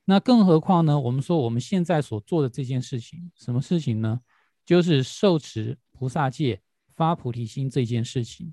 [0.04, 4.20] 那更何况呢，我们说我们现在所做的这件事情，什么事情呢？
[4.66, 6.60] 就是受持菩萨戒、
[6.96, 8.52] 发菩提心这件事情。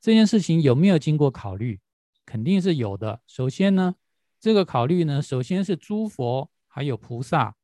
[0.00, 1.80] 这件事情有没有经过考虑？
[2.24, 3.20] 肯定是有的。
[3.26, 3.94] 首先呢，
[4.38, 7.56] 这个考虑呢，首先是诸佛还有菩萨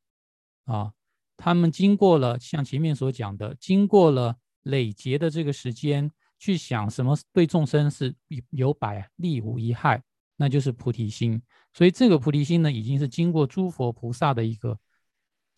[0.65, 0.93] 啊，
[1.37, 8.15] 他们经过了像前面所讲的，经过了累劫的这个时间，去想什么对众生是
[8.51, 10.03] 有百利无一害，
[10.37, 11.43] 那就是菩提心。
[11.75, 14.79] 所以这个菩提心呢，已经是经过诸佛菩萨的一个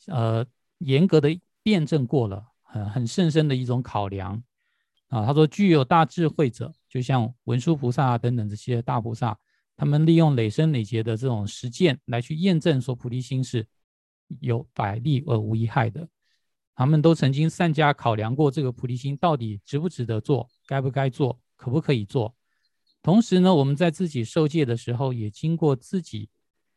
[0.07, 0.45] 呃
[0.79, 1.29] 严格的
[1.63, 4.43] 辩证过了，很很甚深的一种考量。
[5.17, 9.39] 啊，他说具有大智慧者，就像文殊菩萨等等这些大菩萨，
[9.75, 13.67] 他们利用累生累劫的这种实践来去验证说菩提心是
[14.41, 16.07] 有百利而无一害的。
[16.75, 22.35] 他们都曾经善加考量过这个菩提心到底值不值得做，该不该做，可不可以做。
[23.03, 26.29] 同时呢，我们在自己受戒的时候，也经过自己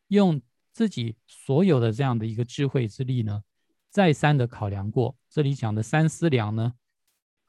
[0.08, 0.40] 用
[0.72, 3.42] 自己所有的这样的一个智慧之力呢，
[3.90, 5.14] 再三的考量过。
[5.28, 6.72] 这里讲的三思量呢。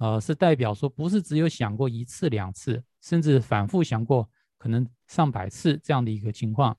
[0.02, 6.76] 呃，是代表说不是只有想过一次两次，甚至反复想过可能上百次这样的一个情况。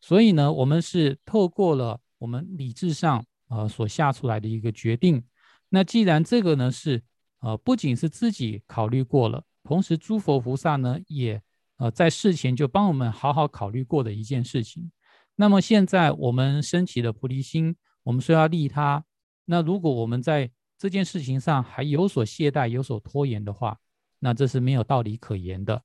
[0.00, 5.24] 所以呢，我们是透过了我们理智上呃所下出来的一个决定。
[5.70, 7.02] 那既然这个呢是
[7.40, 11.42] 呃不仅是自己考虑过了，同时诸佛菩萨呢也
[11.78, 14.92] 呃在事前就帮我们好好考虑过的一件事情。
[15.34, 19.04] 那么现在我们升起的菩提心，我们说要利他。
[19.46, 23.79] 那如果我们在这件事情上还有所懈怠、有所拖延的话，
[24.19, 25.81] 那这是没有道理可言的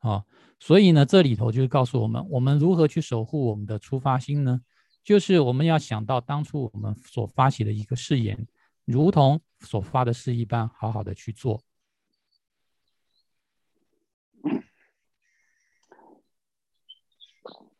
[0.00, 0.24] 啊。
[0.60, 4.60] 所以呢，这里头就是告诉我们，我们如何去守护我们的出发心呢？
[5.02, 8.46] 就是我们要想到当初我们所发起的一个誓言，
[8.84, 11.62] 如同所发的誓一般，好好的去做。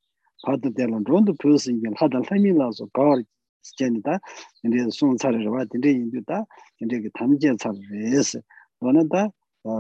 [0.45, 3.21] 파도 되는 론도 표시 이제 하다 삶이라서 거
[3.62, 4.19] 스젠이다
[4.62, 6.45] 근데 손사를 봐 근데 인도다
[6.80, 8.41] 근데 그 탐제 차르스
[8.80, 9.30] 너는 다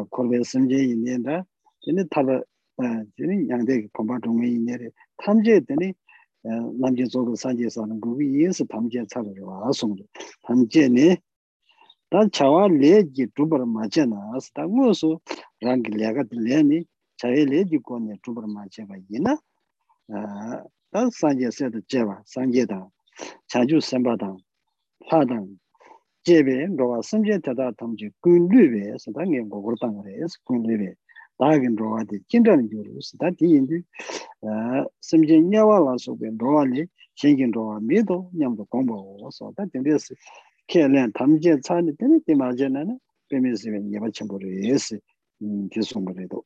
[0.09, 0.75] 콜베 심제
[1.85, 2.43] 있는다 tene taba
[3.15, 5.95] tene yangde kumbha dunga inyere tamze tene
[6.43, 10.05] namje zogo sanje sana gugu yinsi tamze tsara rwa asungro
[10.45, 11.17] tamze ne
[12.11, 15.09] tā chāwā lē jī chūpar mā chē nā sī tā ngō sō
[15.61, 16.79] rāng kī lē gāt lē nī
[17.21, 19.37] chāyē lē jī kō nē chūpar mā chē bā yī na
[20.89, 22.01] tā sāngyē sē tā chē
[31.38, 33.82] 다긴 로와디 진짜는 줄스 다디 인디
[35.00, 40.14] 심제 녀와라 속에 로와니 신긴 로와 미도 냠도 공부 와서 다 된데스
[40.66, 44.98] 켈렌 담제 차니 되는 때 맞잖아요 베미스면 예바 첨부로 예스
[45.70, 46.42] 계속 그래도.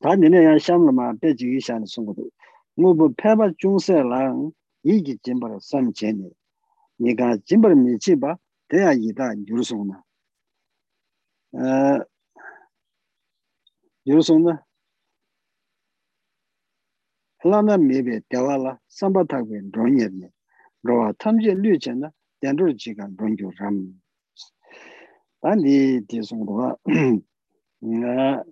[0.00, 2.28] 다 내내 야 샴르마 배지기 샴 송고도.
[2.76, 6.30] 뭐뭐 페바 중세랑 이기 진바로 삼제니
[6.98, 8.36] 네가 진바로 미치바
[8.68, 10.02] 대야 이다 유르송나.
[11.54, 11.58] 어
[14.08, 14.64] 요소나
[17.38, 20.30] 하나나 메베 대화라 삼바타고 론예네
[20.82, 24.00] 로와 탐제 류제나 덴도 지간 론교람
[25.42, 26.76] 아니 디송도가
[27.80, 28.44] 나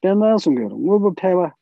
[0.00, 1.54] 때나 송교로 뭐부 패와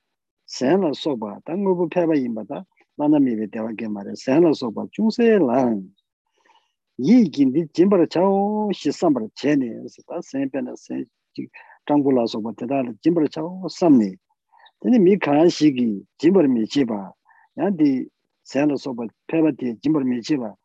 [0.53, 2.65] senla soba, ta ngubu peba inba ta
[2.99, 5.83] nana miwe dewa ge mara, senla soba, chungse lang.
[6.99, 11.07] Yi gindi jimbara chao shi sambara che ne, ta sen pena sen
[11.88, 14.18] changula soba, teta jimbara chao samne.
[14.82, 17.12] Tani mi kaan shigi jimbara mi chiba,
[17.58, 18.08] yanti
[18.44, 20.56] senla soba pewa di jimbara mi chiba,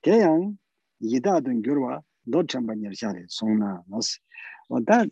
[0.00, 0.56] 대양
[1.00, 4.20] 이다든 교와 노참바 녀샤레 송나 나스
[4.68, 5.08] 원다 에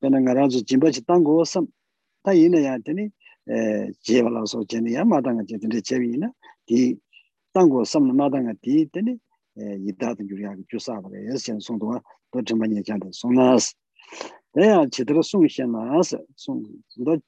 [0.00, 1.66] 베는 가라주 짐바치 땅고 섬
[2.22, 3.10] 다이네야 되니
[3.48, 6.32] 에 제발라서 제니야 마당가 제든데 제비나
[6.64, 6.96] 디
[7.52, 9.18] 땅고 섬 마당가 디 되니
[9.58, 12.00] 에 이다든 교야 주사바레 예선 송도
[12.32, 13.74] 와 노참바 녀샤데 송나스
[14.54, 17.18] 대야 제대로 송시나스 송도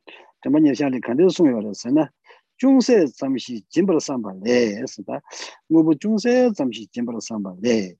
[0.42, 2.10] 참바 녀샤데 간데 송여라서나
[2.56, 5.20] 중세 잠시 진벌 삼발에 했다.
[5.68, 7.94] 뭐 중세 잠시 진벌 삼발에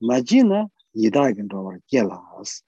[0.00, 2.62] 마지나 이다긴 로와 겔라스.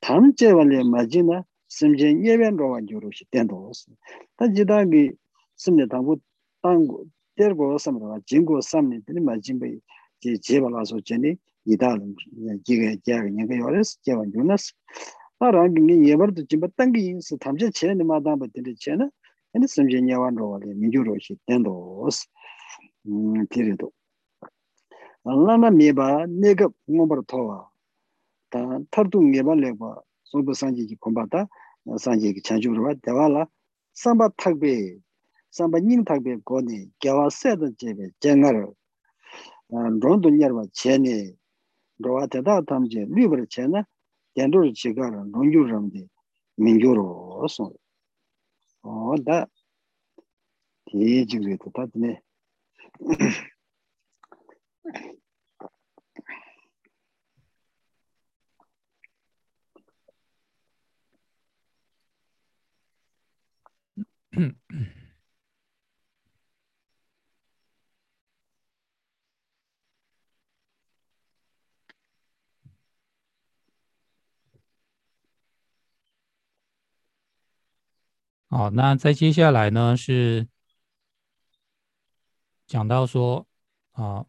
[0.00, 3.90] 탐제 원래 마지나 심제 예변 로와 조로시 된도스.
[4.36, 5.12] 다지다기
[5.56, 6.16] 심제 당부
[6.62, 7.04] 당고
[7.36, 9.78] 데르고 삼로와 진고 삼니 되니 마진베
[10.20, 11.34] 제 제발라서 제니
[11.66, 12.16] 이다는
[12.64, 14.72] 지게 제가 내가 요레스 제가 요나스
[15.38, 19.08] 아라기 예버도 진바 땅기 인스 탐제 체네 마다바 되니 체네
[19.54, 21.72] ane samche nyawan rowa le minju ro shi tendo
[22.06, 22.26] os
[23.50, 23.92] tirido.
[25.24, 27.68] Lama meba negab ngombar towa,
[28.50, 31.48] ta tardu ngeba legba sobo sanje ki kumbha ta
[31.96, 33.46] sanje ki chanchu rowa dewa la
[33.92, 35.02] samba thakbe,
[35.50, 38.70] samba nying thakbe kone gyawa sedan chebe jengar
[39.70, 41.34] rondo nyarwa chene
[42.03, 43.81] rwa teta tamche lubar che na
[44.35, 46.09] yandor chiga ra nongyu ramde
[46.57, 47.73] mingyo ro son
[48.83, 49.47] o da
[50.85, 52.21] ti jigwe to ta tene
[64.37, 64.94] Mm-hmm.
[78.55, 80.47] 好，那再接下来呢是
[82.65, 83.45] 讲到说
[83.91, 84.25] 啊，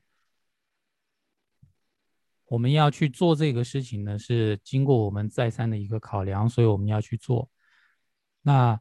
[2.47, 7.49] 我们要去做这个事情呢，是经过我们再三的一个考量，所以我们要去做。
[8.43, 8.81] 那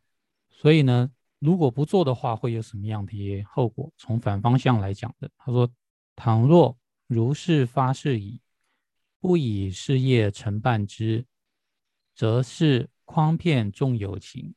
[0.50, 3.94] 所以呢，如果不做的话，会有什么样的后果？
[3.98, 5.72] 从反方向来讲的，他说：
[6.16, 8.42] 倘若如是发誓矣，
[9.20, 11.24] 不以事业承办之，
[12.16, 14.56] 则是诓骗众有情。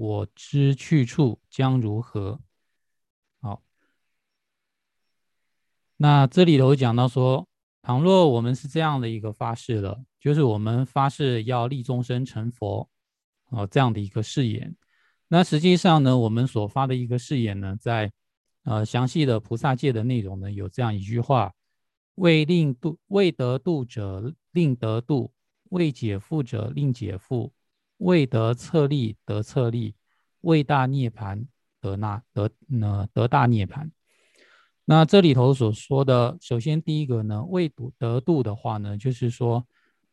[0.00, 2.40] 我知去处将如何？
[3.42, 3.62] 好，
[5.98, 7.46] 那这里头讲到说，
[7.82, 12.88] 倘若我们是这样的一个发誓了，就是我们发誓要立终身成佛，
[13.50, 14.74] 哦，这样的一个誓言。
[15.28, 18.10] 那实际上呢，我们所发的一个誓言呢，在
[18.62, 21.52] 呃详细的菩萨戒的内容呢，有这样一句话：
[22.14, 25.30] 未令度未得度者令得度，
[25.64, 27.50] 未解缚者令解缚。
[28.00, 29.94] 未得策立得策立，
[30.40, 31.46] 未大涅盘
[31.82, 33.92] 得那得呢得大涅盘。
[34.86, 39.66] 那这里头所说的，首先第一个呢，未度得度的话呢，就是说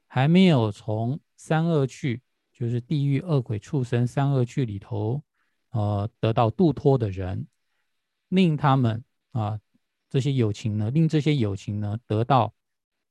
[0.05, 2.21] 还没有从三恶趣，
[2.51, 5.23] 就是地狱恶鬼畜生三恶趣里头，
[5.69, 7.47] 呃，得到度脱的人，
[8.27, 9.57] 令他们啊
[10.09, 12.53] 这些友情呢，令这些友情呢得到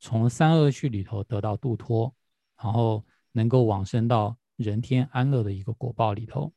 [0.00, 2.14] 从三恶趣里头得到度脱，
[2.62, 3.02] 然后
[3.32, 4.36] 能够往生到。
[4.56, 6.52] 人天安乐的一个果报里头，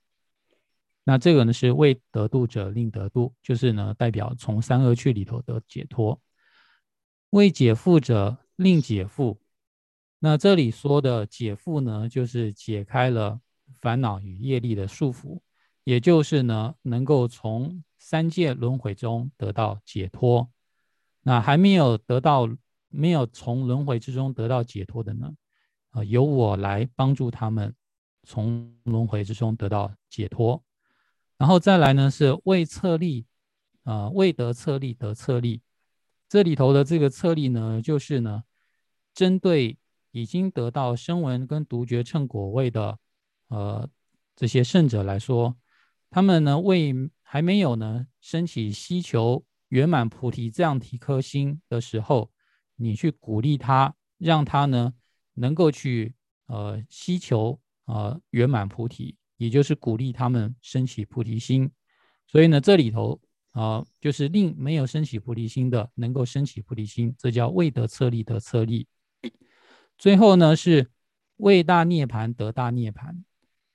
[1.03, 6.19] 那这个呢是为得度者令得度，就是呢代表从三恶趣里头得解脱。
[7.31, 9.37] 为解缚者令解缚。
[10.17, 13.39] 那这里说的解缚呢，就是解开了
[13.73, 15.39] 烦恼与业力的束缚，
[15.83, 20.49] 也就是呢，能够从三界轮回中得到解脱。
[21.21, 22.49] 那还没有得到，
[22.87, 25.31] 没有从轮回之中得到解脱的呢，
[25.91, 27.75] 啊，由我来帮助他们
[28.29, 30.63] 从轮回之中得到解脱。
[31.35, 33.25] 然后再来呢，是为测力，
[33.85, 35.63] 啊，为得测力得测力。
[36.27, 38.43] 这里头的这个测力呢，就是呢，
[39.15, 39.79] 针对
[40.11, 42.99] 已经得到声闻跟独觉乘果位的，
[43.47, 43.89] 呃，
[44.35, 45.57] 这些圣者来说，
[46.11, 52.29] 他们呢，为还没有呢升起希求圆满菩提这样一颗心的时候，
[52.75, 54.93] 你去鼓励他，让他呢
[55.33, 56.13] 能够去
[56.45, 57.59] 呃希求
[57.89, 59.17] 呃圆满菩提。
[59.39, 61.71] 也就是鼓励他们升起菩提心，
[62.27, 63.21] 所以呢，这里头
[63.51, 68.85] 啊，就是令没有升起菩提心的能够升起菩提心，这叫未得策力得策力。
[69.97, 70.89] 最后呢，是
[71.37, 73.23] 为大涅盘得大涅盘。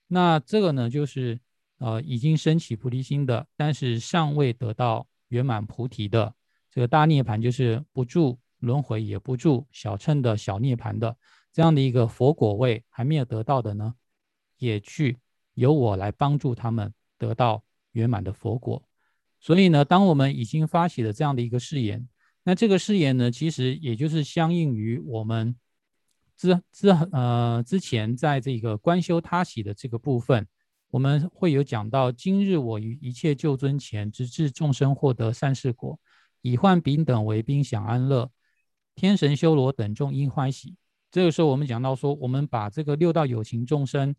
[0.06, 1.40] 那这个呢，就是
[1.78, 6.34] 呃已经升起菩提心的，但是尚未得到圆满菩提的
[6.70, 11.16] 这个大涅盘，就是不住轮回也不住小乘的小涅盘的
[11.54, 13.94] 这样的一个佛果位还没有得到的呢，
[14.64, 15.18] 也去。
[15.56, 17.62] 由我来帮助他们得到
[17.92, 18.82] 圆满的佛果，
[19.38, 22.08] 所以呢，当我们已经发起了这样的一个誓言，
[22.42, 25.54] 那这个誓言呢，其实也就是相应于我们
[26.36, 30.44] 之之呃之前在这个观修他喜的这个部分，
[30.90, 35.96] 我们会有讲到：今日我于一切救尊前，直至众生获得善事果，
[36.42, 38.28] 以患丙等为宾享安乐，
[38.96, 40.74] 天神修罗等众应欢喜。
[41.12, 44.16] 这个时候，我们讲到说，我们把这个六道有情众生。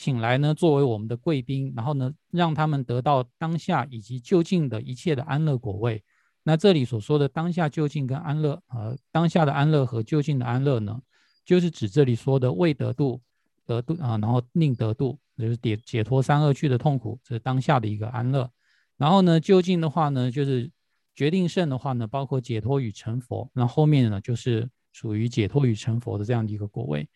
[0.00, 6.04] 请来呢，作为我们的贵宾，然后呢，让他们得到当下以及就近的一切的安乐果位。
[6.44, 11.02] 那这里所说的当下就近跟安乐，呃，当下的安乐和就近的安乐呢，
[11.44, 13.20] 就是指这里说的未得度、
[13.66, 18.48] 得度啊，然后令得度，就是解解脱三恶趣的痛苦，这是当下的一个安乐。
[18.96, 20.70] 然后呢，就近的话呢，就是
[21.16, 23.50] 决定胜的话呢，包括解脱与成佛。
[23.52, 27.08] 那后面呢，就是属于解脱与成佛的这样的一个果位。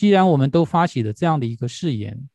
[0.00, 2.26] 既然我们都发起了这样的一个誓言，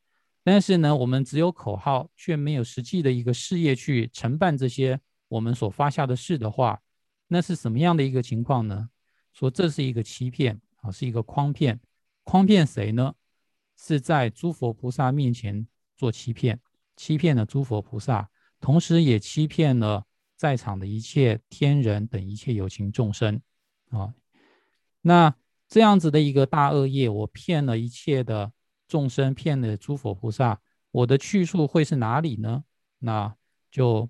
[0.44, 6.80] 但是呢，我们只有口号，却没有实际的一个事业去承办这些我们所发下的誓的话，
[7.28, 8.88] 那是什么样的一个情况呢？
[9.34, 11.80] 说这是一个欺骗啊，是一个诓骗。
[12.24, 13.16] 诓骗谁呢？
[13.76, 15.66] 是在诸佛菩萨面前
[15.98, 16.60] 做欺骗，
[16.96, 18.30] 欺骗了诸佛菩萨，
[18.62, 20.06] 同时也欺骗了
[20.38, 23.42] 在场的一切天人等一切有情众生
[23.90, 24.14] 啊。
[25.02, 25.36] 那。
[25.76, 28.50] 这样子的一个大恶业，我骗了一切的
[28.88, 32.64] 众生，骗了诸佛菩萨，我的去处会是哪里呢？
[33.00, 33.36] 那
[33.70, 34.10] 就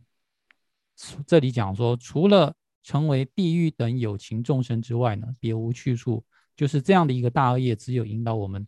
[1.25, 2.53] 这里讲说，除了
[2.83, 6.23] 成为地狱等有情众生之外呢，别无去处。
[6.55, 8.67] 就是这样的一个大恶业，只有引导我们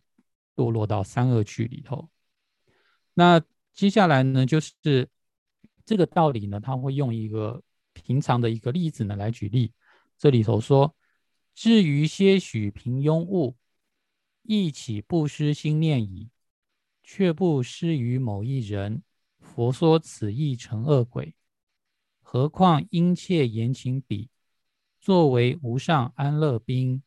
[0.55, 2.09] 堕落到三恶趣里头。
[3.13, 3.39] 那
[3.75, 4.73] 接下来呢，就是
[5.85, 7.61] 这个道理呢，他会用一个
[7.93, 9.71] 平常的一个例子呢来举例。
[10.17, 10.95] 这里头说。
[11.57, 13.57] 至于些许平庸物，
[14.43, 16.29] 亦岂不失心念矣，
[17.03, 19.01] 却不失于某一人。
[19.39, 21.33] 佛说此意成恶鬼，
[22.21, 24.29] 何况殷切言情比，
[24.99, 27.01] 作为无上安乐兵，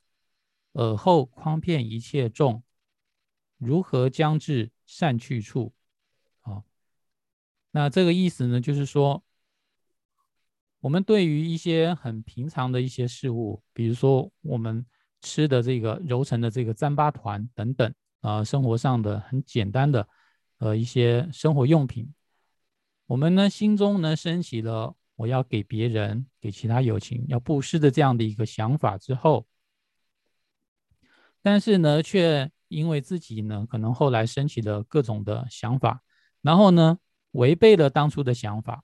[0.72, 2.64] 尔后诓骗一切众，
[3.56, 5.72] 如何将至善去处？
[6.40, 6.64] 啊，
[7.70, 9.22] 那这个意思呢，就是说。
[10.80, 14.84] 我们对于一些很平常的一些事物，比如说我们
[15.20, 20.08] 吃的这个揉成的这个糌粑团等等啊，生活上的很简单的
[20.58, 22.10] 呃一些生活用品，
[23.06, 29.46] 我们呢心中呢升起了我要给别人、给其他友情要布施的这样的一个想法之后，
[31.42, 36.02] 但是呢却因为自己呢可能后来升起了各种的想法，
[36.40, 36.98] 然后呢
[37.32, 38.82] 违背了当初的想法，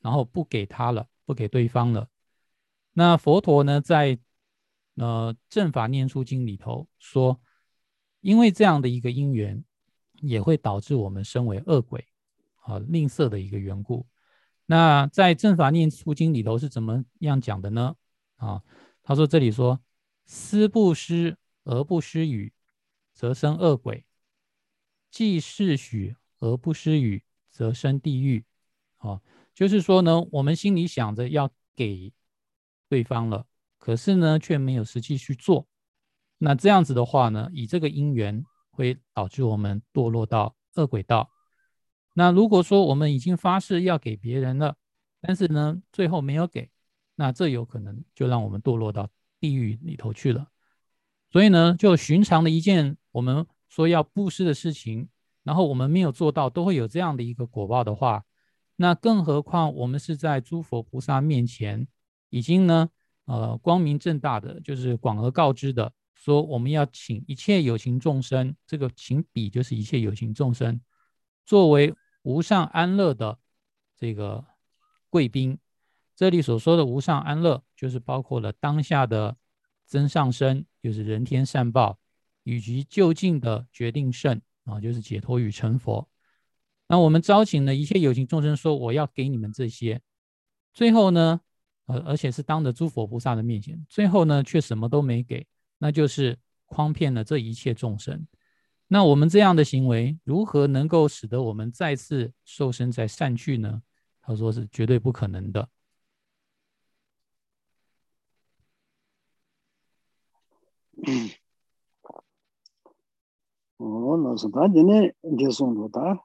[0.00, 1.08] 然后不给他了。
[1.24, 2.08] 不给对方了。
[2.92, 4.18] 那佛陀呢，在
[4.96, 7.40] 呃《正法念处经》里头说，
[8.20, 9.64] 因为这样的一个因缘，
[10.20, 12.06] 也会导致我们身为恶鬼
[12.62, 14.06] 啊吝啬的一个缘故。
[14.66, 17.96] 那在《正法念处经》里头是怎么样讲的呢？
[18.36, 18.62] 啊，
[19.02, 19.80] 他说这里说，
[20.26, 22.52] 思不施而不施语，
[23.12, 24.04] 则生恶鬼；
[25.10, 28.44] 既是许而不施语，则生地狱。
[28.98, 29.20] 啊。
[29.54, 32.12] 就是说呢，我们心里想着要给
[32.88, 33.46] 对方了，
[33.78, 35.66] 可是呢，却没有实际去做。
[36.38, 41.30] 那这样子的话呢，以这个因缘会导致我们堕落到恶鬼道。
[42.12, 44.76] 那如果说我们已经发誓要给别人了，
[45.20, 46.70] 但是呢，最后没有给，
[47.14, 49.08] 那这有可能就让我们堕落到
[49.40, 50.48] 地狱里头去了。
[51.30, 55.08] 所以呢，就寻常的一件我们说要布施的事情，
[55.42, 58.24] 然后我们没有做到，都会有这样的一个果报的话，
[58.76, 61.86] 那更何况我们是在诸佛菩萨面前，
[62.30, 62.90] 已经呢，
[63.24, 70.80] 呃，光明正大的，就是广而告之的，说我们要请一切有情众生，这个请彼就是一切有情众生，
[71.44, 73.38] 作为无上安乐的
[73.96, 74.44] 这个
[75.10, 75.58] 贵宾。
[76.16, 79.36] 这里所说的无上安乐，就是包括了当下的。
[79.86, 81.98] 增上生就是人天善报，
[82.42, 86.08] 以及就近的决定胜啊，就是解脱与成佛。
[86.94, 90.00] 那我们招请了一切有情众生，说我要给你们这些，
[90.72, 91.40] 最后呢，
[91.86, 95.44] 呃，而且是当着诸佛菩萨的面前，最后呢却什么都没给，
[95.78, 96.38] 那就是
[96.68, 98.24] 诓骗了这一切众生。
[98.86, 103.82] 那我们这样的行为，如何能够使得我们再次受生在善趣呢？
[104.22, 105.68] 他说是绝对不可能的。
[111.04, 111.28] 嗯，
[113.78, 116.22] 哦，那是他今天就送的他，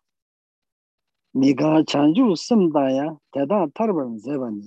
[1.34, 4.62] 미가 찬주 섬다야 대다 타르번 제바니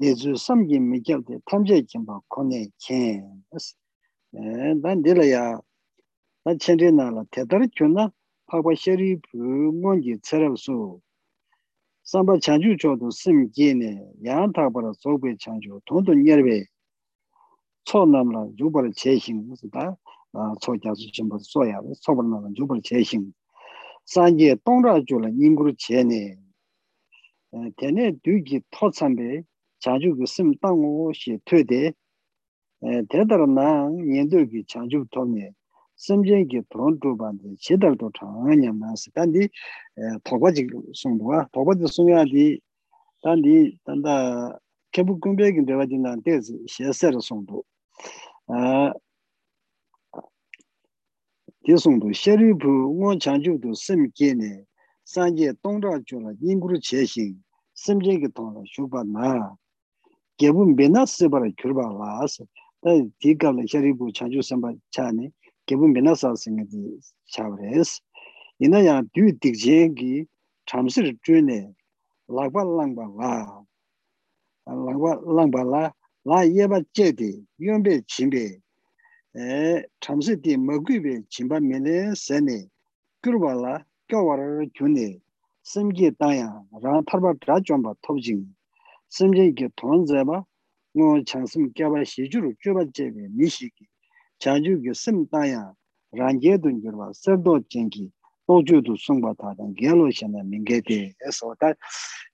[0.00, 3.44] 예수 섬기 미겹데 탐제 김바 코네 켄
[4.34, 5.60] 에난 딜라야.
[6.44, 8.10] 난 첸리나라 대다르 균나?
[8.46, 11.00] 파바셔리 부몬기 체럽수
[12.04, 14.02] 삼바 찬주 조도 섬기네.
[14.24, 15.80] 양타바라 소베 찬주.
[15.84, 16.64] 돈돈 예베.
[17.84, 19.96] 초남라 유벌 제신 무슨다.
[20.32, 21.78] 아 초자수 전부 소야.
[21.96, 23.32] 소벌나 유벌 제신.
[24.08, 26.22] sāngi tōngrā chūla nīnguru chēne
[27.78, 29.42] tēne dūgi tōtsambi
[29.84, 31.92] chāngchū gu sim tāngu shī tūde
[32.82, 33.68] tēdara nā
[34.14, 35.52] yendu gi chāngchū tōmne
[35.96, 39.48] simjen gi tōng tūbāndi chēdara tō chāngā nyam nāsi tāndi
[40.26, 40.66] tōkwa jī
[41.02, 42.46] sōngduwa tōkwa jī sōngyā di
[43.22, 44.16] tāndi tānda
[44.92, 47.62] kēbu kumbē gi dewa jī nā tēzi shēsēra sōngdu
[51.64, 54.64] 대송도 셰리부 원 장주도 심께네
[55.04, 57.36] 산제 동라주라 인구를 제시
[57.74, 59.54] 심제게 통로 쇼바나
[60.36, 62.44] 개분 베나스 바라 결바라스
[62.80, 62.90] 다
[63.20, 65.30] 디가르 셰리부 장주 선바 차네
[65.66, 66.98] 개분 베나스 생기
[67.30, 68.00] 차브레스
[68.58, 70.26] 이나야 듀 딕제기
[70.66, 71.72] 잠실 주네
[72.26, 73.62] 라발랑바라
[74.66, 75.92] 라발랑바라
[76.24, 78.58] 라 예바 제디 용베 진베
[80.00, 82.70] chamsi di magui chimba mene sene
[83.22, 85.22] kurwa la kyawar gyune
[85.62, 88.44] semge daya rang tarba dra chomba topjing
[89.08, 90.44] semge ge ton zeba
[90.94, 93.88] ngo changsim kyaba shijuru kyaba chebe mishiki
[94.38, 95.74] chaju ge sem daya
[96.12, 98.12] rangye dun gyurwa serdo chengi
[98.46, 101.72] toju du sungba tadan gyalo shena minge de eso ta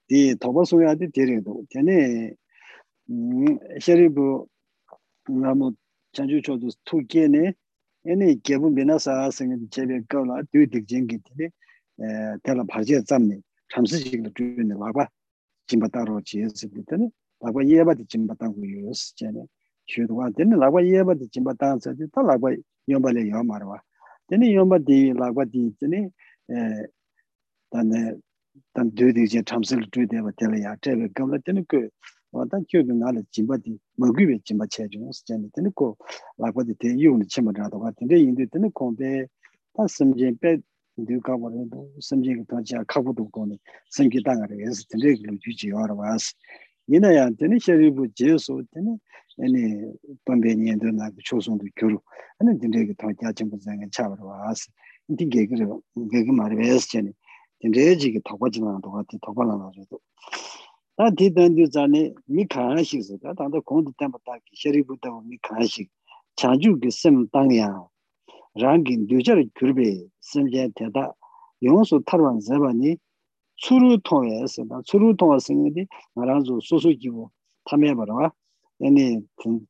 [0.08, 2.34] di toba suya di dirido tene
[3.78, 4.48] sheribu
[5.30, 5.76] ngamu
[6.18, 7.54] chanchu chodus tuke ne
[8.04, 11.52] ene gebun bina saa singa di chebe kawla dui dik jengi tene
[12.02, 15.06] eh, tela bharjiya tsamne chamsi chigla tuyo ne lakwa
[15.68, 19.46] jimba taro chiye sibi tene lakwa yeba di jimba tangu yus chene
[19.86, 22.50] shudwa tene lakwa yeba di jimba tangu tsadi ta lakwa
[22.86, 23.78] yomba le yomarwa
[24.26, 26.10] tene yomba di lakwa di tene
[27.70, 28.16] tane eh,
[28.74, 31.90] tan dui dik jen chamsi la tuyo deba tela ya chebe kawla tene kuyo
[32.32, 35.96] 어떤 교육이 나를 진바디 먹으면 진바 체중 스탠드 되는 거
[36.36, 39.26] 라고도 대유는 침마라도 같은데 인데 되는 건데
[39.74, 40.58] 다 심지 빼
[40.96, 43.56] 누가 뭐래도 심지 같이 가고도 거네
[43.90, 46.34] 생기 당하래 해서 되게 주지 여러 와스
[46.88, 48.98] 이나야 되는 셔리부 제소 되는
[49.40, 49.92] 아니
[50.24, 52.00] 범베니엔도 나 초송도 교류
[52.38, 54.70] 아니 되게 더 자진 부상에 차버 와스
[55.08, 57.12] 이게 그래 그게 말이 왜스 전에
[57.60, 59.98] 되게 지게 더 가지만 더 같이 더 발라놔줘도.
[60.98, 63.32] 다 디던디 자네 미카하시스 다.
[63.32, 65.86] 단도 공도 담바다 셔리부다 미카하시
[66.34, 67.86] 자주 그셈 땅이야.
[68.54, 71.14] 랑긴 듀저 그르베 심제 대다.
[71.62, 72.96] 용수 탈완 제바니
[73.54, 75.86] 추루 통해서 나 추루 통해서 근데
[76.16, 77.30] 나라조 소소기고
[77.66, 78.32] 탐해 봐라
[78.82, 79.20] 아니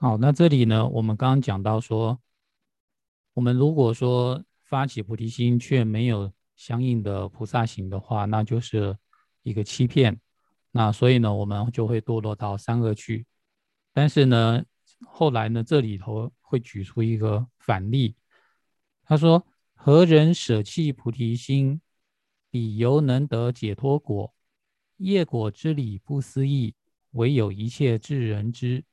[0.00, 2.20] 好，那这里呢，我们刚刚讲到说，
[3.34, 8.96] 我们如果说发起菩提心却没有相应的菩萨行的话，那就是
[9.42, 10.20] 一个欺骗。
[10.70, 13.26] 那所以呢，我们就会堕落到三恶趣。
[13.92, 14.62] 但是呢，
[15.04, 18.14] 后来呢，这里头会举出一个反例，
[19.02, 19.44] 他说
[19.74, 21.80] ：“何人舍弃菩提心，
[22.50, 24.32] 彼犹能得解脱果？
[24.98, 26.76] 业果之理不思议，
[27.10, 28.84] 唯有一切智人知。”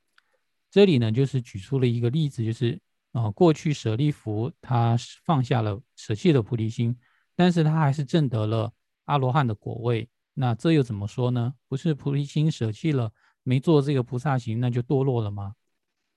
[0.76, 2.78] 这里呢，就是举出了一个例子，就是
[3.12, 6.94] 啊，过去舍利弗他放下了舍弃了菩提心，
[7.34, 8.70] 但是他还是证得了
[9.06, 10.06] 阿罗汉的果位。
[10.34, 11.54] 那这又怎么说呢？
[11.66, 13.10] 不是菩提心舍弃了，
[13.42, 15.54] 没做这个菩萨行，那就堕落了吗？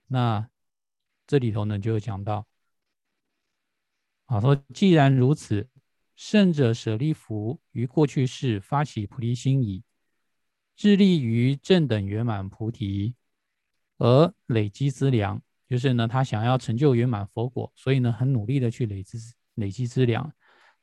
[0.07, 0.49] 那
[1.25, 2.45] 这里头呢，就有讲到，
[4.25, 5.69] 啊，说既然如此，
[6.17, 9.85] 圣者舍利弗于过去世发起菩提心矣，
[10.75, 13.15] 致力于正等圆满菩提。
[13.99, 19.17] 而累积资粮，就是呢，他想要成就圆满佛果，所以呢，很努力的去累积
[19.55, 20.33] 累积资粮，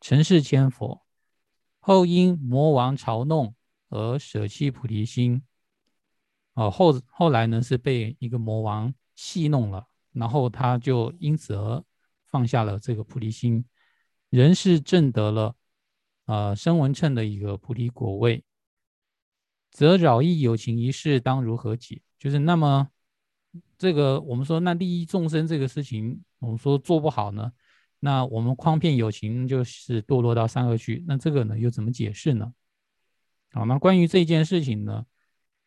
[0.03, 1.03] 成事千佛。
[1.81, 3.55] 后因魔王嘲弄
[3.89, 5.43] 而舍弃菩提心。
[6.53, 11.83] 哦，后后来呢，是被一个魔王戏弄了，然后他就因此而
[12.27, 13.65] 放下了这个菩提心，
[14.29, 15.57] 人是证得了
[16.27, 18.45] 呃声闻称的一个菩提果位，
[19.71, 22.03] 则扰益有情一事当如何解？
[22.19, 22.91] 就是那么。
[23.79, 27.53] 这个我们说，那利益众生这个事情，我们说做不好呢，
[28.01, 31.05] 那我们诓骗有情就是堕落到三恶趣。
[31.07, 32.53] 那这个呢，又怎么解释呢？
[33.53, 35.05] 好，那关于这件事情呢，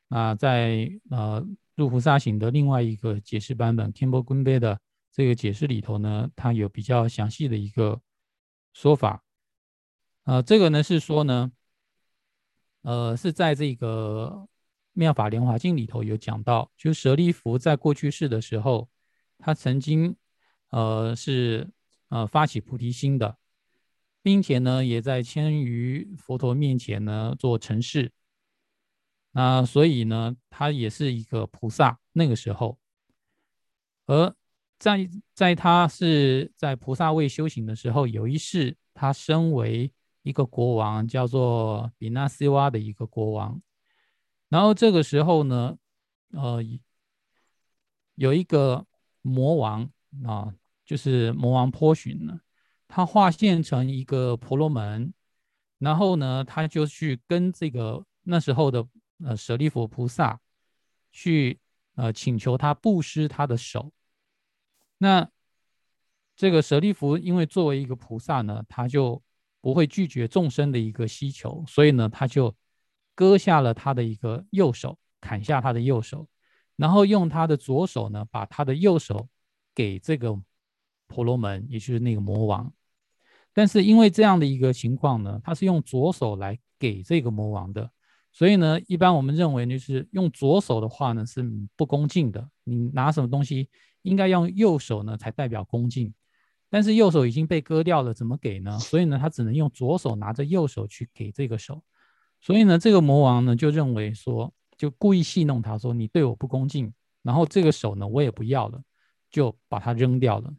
[0.08, 1.46] 啊，在呃
[1.76, 4.80] 入菩萨行的另外一个解释版本天波坤贝的
[5.12, 8.02] 这个解释里头呢，它有比较详细的一个
[8.74, 9.24] 说法。
[10.24, 11.52] 呃，这个呢是说呢，
[12.82, 14.48] 呃，是在这个。
[14.94, 18.90] 妙法莲华经里头有讲到，就舍利弗在过去世的时候，
[19.38, 20.16] 他曾经，
[20.70, 21.70] 呃，是
[22.10, 23.38] 呃发起菩提心的，
[24.22, 28.12] 并且呢，也在千余佛陀面前呢做成事。
[29.32, 32.00] 那所以呢，他也是一个菩萨。
[32.12, 32.78] 那个时候，
[34.08, 34.36] 而
[34.80, 39.90] 在在他是在菩萨位修行的时候，有一世他身为
[40.24, 43.62] 一个国王，叫做比那西瓦的一个国王。
[44.50, 45.78] 然后这个时候呢，
[46.32, 46.60] 呃，
[48.16, 48.84] 有一个
[49.22, 49.88] 魔王
[50.26, 50.52] 啊，
[50.84, 52.42] 就是魔王波旬呢，
[52.88, 55.14] 他化现成一个婆罗门，
[55.78, 58.88] 然后呢，他就去跟这个那时候的
[59.24, 60.40] 呃舍利弗菩萨
[61.12, 61.60] 去
[61.94, 63.92] 呃请求他布施他的手。
[64.98, 65.30] 那
[66.36, 69.22] 这个舍利弗因为作为一个菩萨呢，他就
[69.62, 72.56] 不会拒绝众生的一个需求，所以呢，他就。
[73.20, 76.26] 割下了他的一个右手，砍下他的右手，
[76.78, 79.28] 然后用他的左手呢，把他的右手
[79.76, 80.40] 给这个
[81.06, 82.72] 婆罗门，也就是那个魔王。
[83.52, 87.92] 但是因为这样的一个情况呢，他是用左手来给这个魔王的，
[88.32, 91.44] 所以呢，一般我们认为就是用左手的话呢是
[91.76, 92.50] 不恭敬的。
[92.64, 93.68] 你拿什么东西
[94.04, 96.14] 应该用右手呢才代表恭敬，
[96.70, 98.80] 但是右手已经被割掉了，怎么给呢？
[98.80, 101.84] 所以呢，他只能用左手拿着右手去给这个手。
[102.42, 108.82] 所以呢，这个魔王呢就认为说，就故意戏弄他，说你对我不恭敬，然后这个手呢我也不要了，
[109.30, 110.54] 就把它扔掉了。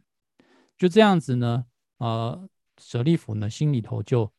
[0.77, 1.65] 就这样子呢，
[1.97, 4.31] 呃，舍利弗呢心里头就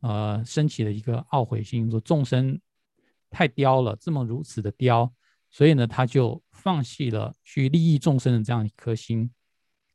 [0.00, 2.60] 呃升起了一个懊悔心，说众生
[3.28, 5.12] 太刁了，这么如此的刁，
[5.50, 9.30] 所以呢他就放弃了去利益众生的这样一颗心。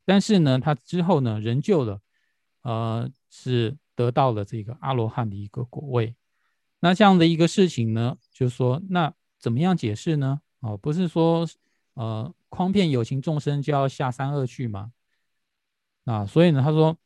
[0.06, 2.02] 但是呢，他之后呢仍旧了，
[2.64, 6.14] 呃，是得到了这个阿罗汉的一个果位。
[6.84, 10.42] 那这样的一个事情呢，就是说，那怎么样解释呢？
[10.60, 11.48] 哦，不是说，
[11.94, 14.92] 呃，诓骗有情众生就要下三恶去吗？
[16.04, 16.98] 啊，所以呢，他说，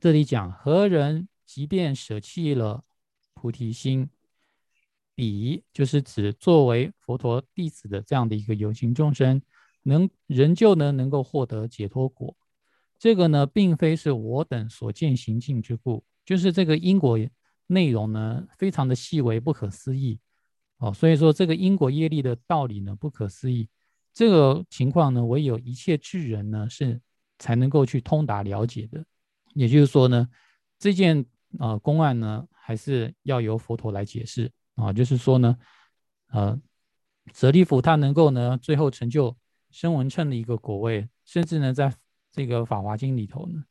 [0.00, 2.82] 这里讲何人即便舍弃了
[3.34, 4.08] 菩提心，
[5.14, 9.42] 彼就是指作为佛陀弟子的这样的一个有情众生，
[9.82, 12.34] 能仍旧呢能够获得解脱果。
[12.98, 17.18] 这个呢，并非是我等所见行径之故，就是这个因果。
[17.70, 20.18] 内容呢，非常的细微，不可思议
[20.78, 23.68] 哦，所以说这个因果业力的道理呢，不可思议。
[24.12, 27.00] 这个情况呢，唯有一切智人呢是
[27.38, 29.04] 才能够去通达了解的。
[29.54, 30.28] 也就是说呢，
[30.78, 31.24] 这件
[31.60, 34.92] 呃公案呢，还是要由佛陀来解释啊。
[34.92, 35.56] 就是说呢，
[36.32, 36.60] 呃，
[37.32, 39.36] 舍利弗他能够呢，最后成就
[39.70, 41.94] 声闻称的一个果位，甚至呢，在
[42.32, 43.62] 这个法华经里头呢，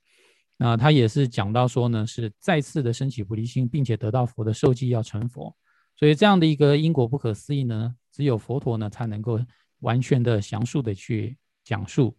[0.62, 5.56] 那他也是讲到说呢，是再次的升起菩提心，并且得到佛的授记，要成佛。
[5.96, 9.40] 所以这样的一个因果不可思议呢，只有佛陀呢才能够
[9.80, 12.18] 完全的详述的去讲述。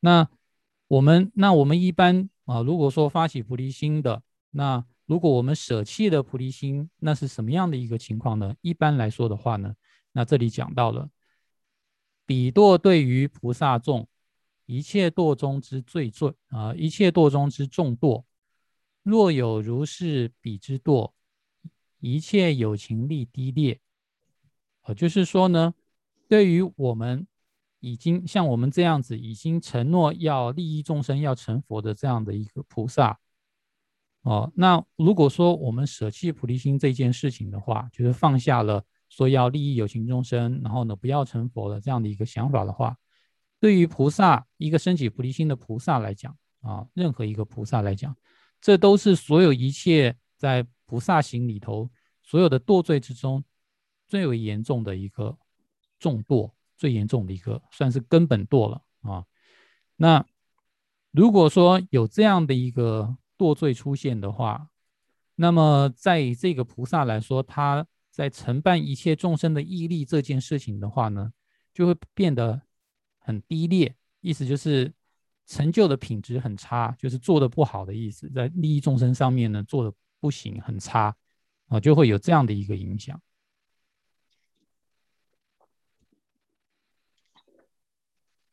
[0.00, 0.28] 那
[0.88, 8.54] 我们那我们一般啊，如果说发起菩提心的，那如果我们舍弃了菩提心，那是什么样的一个情况呢？
[8.60, 9.74] 一般来说的话呢，
[10.12, 11.08] 那这里讲到了，
[12.26, 14.06] 比堕对于菩萨众，
[14.66, 18.24] 一切堕中之最最啊，一切堕中之众堕，
[19.02, 21.12] 若有如是彼之堕。
[22.04, 23.78] 一切有情力低劣，
[24.82, 25.72] 呃，就是说呢，
[26.28, 27.24] 对于我们
[27.78, 33.20] 已经像我们这样子，已经承诺要利益众生、要成佛的这样的一个菩萨，
[34.22, 42.96] 哦，那如果说我们舍弃菩提心这件事情的话，就是放下了说要利益有情众生，然后呢不要成佛的这样的一个想法的话，
[43.62, 48.16] 对于菩萨一个升起菩提心的菩萨来讲啊，任何一个菩萨来讲，
[48.60, 50.66] 这都是所有一切在。
[50.84, 51.90] 菩萨行里头，
[52.22, 53.42] 所有的堕罪之中，
[54.06, 55.38] 最为严重的一个
[55.98, 59.24] 重堕，最严重的一个，算是根本堕了啊。
[59.96, 60.22] 那
[61.12, 64.68] 如果说有这样的一个堕罪出现的话，
[65.34, 71.32] 那么在这个菩萨来说，他在承办一切众生的毅力这件事情的话呢，
[71.72, 72.60] 就会变得
[73.22, 74.92] 很低劣，意思就是
[75.46, 79.94] 成就的品质很差，就是做的不好的意思，在利益众生上面呢做的。
[80.22, 81.16] 不行，很差
[81.66, 83.20] 啊，就会有这样的一个影响。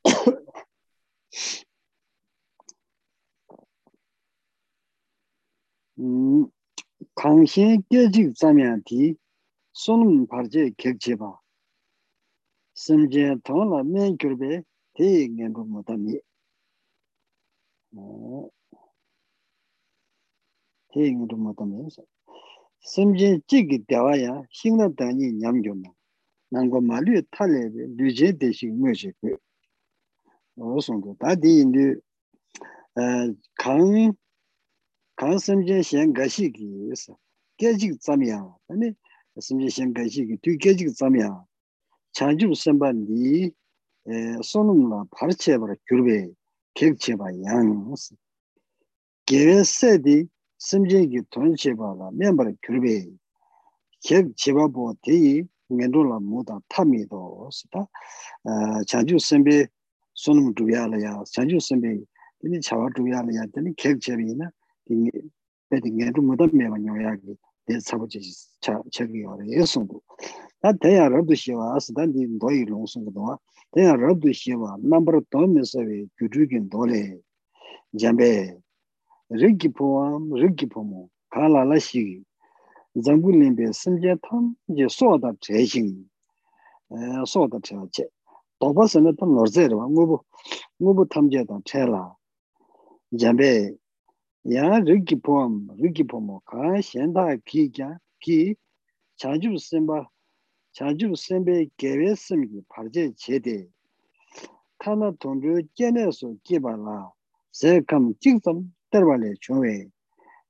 [5.94, 6.52] 嗯，
[7.14, 9.20] 康先阶级上面的
[9.74, 11.44] 松帕这客气吧，
[12.82, 14.62] 심제 통나 맨결베
[14.94, 16.18] 대행의 부모다미
[20.94, 22.04] 대행의 부모다미서
[22.80, 25.92] 심제 찍이 되와야 신나 단위 냠겨나
[26.52, 29.36] 난고 말류 탈레베 류제 대신 뭐지 그
[30.56, 31.96] 어송도 다디인데
[33.56, 34.14] 강
[35.18, 36.64] 강심제 시행 가시기
[36.94, 37.18] 있어
[37.58, 38.94] 계직 잠이야 아니
[39.38, 41.49] 심제 시행 가시기 뒤 계직 잠이야
[42.13, 43.53] 자주 선반디
[44.07, 44.13] 에
[44.43, 46.29] 손음나 파르체 버려 줄베
[46.75, 48.15] 객체 봐 양스
[49.27, 53.07] 계세디 심지기 돈치바라 멤버의 그룹에
[54.03, 59.67] 개 지바보 대이 멘돌라 모다 타미도 스타 어 자주 선배
[60.13, 61.99] 손음 두야라야 자주 선배
[62.45, 64.51] 이 차와 두야라야 되니 개 제비나
[64.91, 65.11] 이
[65.71, 67.37] 배딩 게도 모다 메바뇨야기
[67.67, 68.21] 대 사고지
[68.61, 70.01] 차 저기 어래 예송도
[70.61, 73.39] 다 대야라도 시와 스단디 도이 롱송도
[73.73, 77.17] 대야라도 시와 넘버 도면서에 규주긴 도래
[77.99, 78.65] 잠베
[79.33, 82.19] rīgī pōwāṃ, rīgī pōmō, kālā lā shīgī,
[83.07, 85.33] zāngbū līmbē sīmjē tāṃ, jē sōdā
[100.72, 103.68] 자주 선배 개외심기 발제 제대.
[104.78, 107.12] 타나 돈료 깨내서 끼발라.
[107.52, 109.88] 세감 직점 때발에 중에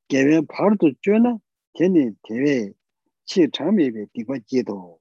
[0.08, 1.38] 개외 바로도 쩌나?
[1.74, 2.72] 괜히 대외
[3.26, 5.00] 치 참입에 디고 제도.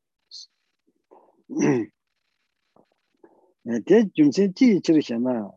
[3.85, 5.51] 대 중세지 지르잖아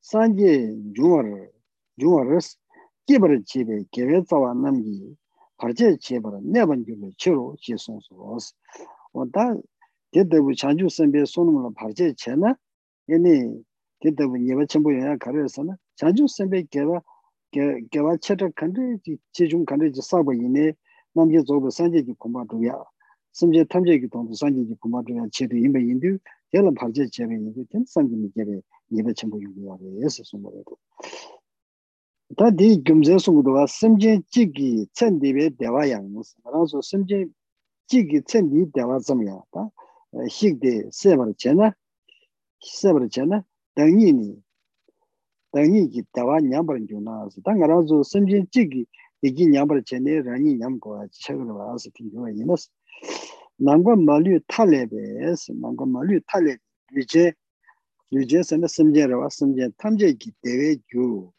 [0.00, 1.50] 산제 중월
[1.98, 2.56] 중월스
[3.06, 5.16] 끼버 집에 개외 자와 남기.
[5.62, 8.54] parche chebara neban gyume chero che sonso os.
[9.14, 9.54] Oda
[10.12, 12.58] dedabu chanchu sanbe sonumla parche che na,
[13.06, 13.62] ene
[14.00, 17.00] dedabu nyeba chenpo yaya karayasa na, chanchu sanbe gewa,
[17.52, 18.98] gewa cheta kante,
[19.30, 20.76] chechung kante je sabo ine,
[21.14, 22.74] namje zobo sanje ki kumbha duya,
[23.30, 26.18] samje tamje ki tongdo sanje ki kumbha duya chedo inba indu,
[26.50, 30.76] yala parche chebe indu, ten sanje mi gebe nyeba chenpo yungu yare, esi sonbo yado.
[32.36, 37.26] 다 디금제 속도가 심제 찌기 천디베 대화 양무스 나서 심제
[37.88, 39.68] 찌기 천디 대화 점이야다.
[40.30, 41.74] 식데 세버잖아
[42.60, 44.36] 세버잖아 당연히.
[45.52, 47.40] 당연히 대화 냠버는 주나서.
[47.44, 48.86] 당가라서 심제 찌기
[49.20, 52.70] 이기 냠버잖아 라니 냠고야 책을 봐서 뒤로 이너스
[53.58, 55.52] 남과 말류 탈레베스.
[55.52, 56.56] 남과 말류 탈레
[56.96, 57.32] 유제
[58.10, 59.28] 유제선의 심제라와.
[59.28, 61.32] 심제 탐제기 대외 교.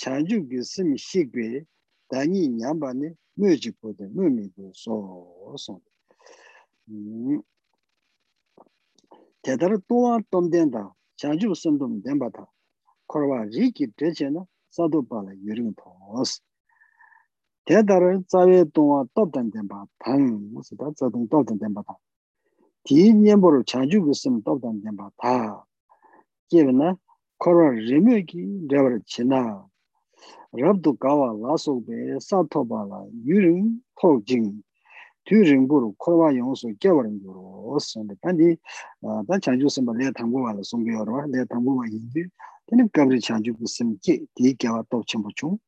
[0.00, 1.66] chanchu ki simi shikwe
[2.10, 5.80] danyi nyamba ne myo jikpo de myo migo so son.
[9.42, 9.84] Tetara hmm.
[9.88, 12.46] tuwa tomden da chanchu simdom denpa ta
[13.06, 16.40] korwa riki dreche na sado pala yurin tos.
[17.66, 21.94] Tetara tsawe tuwa topdan denpa tang, musi ta tsadung topdan denpa ta.
[22.84, 25.66] Ti nyamboro chanchu ki simi topdan denpa ta.
[26.48, 26.96] Kiewe na
[27.38, 29.69] korwa rimyo ki drewar chinaa
[30.52, 34.62] rabdu kawa la sokbe sa thoba la yurin khok jing
[35.24, 38.58] tu ringburu korwa yongso kiawa ringburu osonde tandi
[39.00, 42.30] ta uh, chanju samba le tangguwa la songbe yorwa le tangguwa yindu
[42.66, 45.58] tani kabri chanju ku simki di kiawa top chenpo chung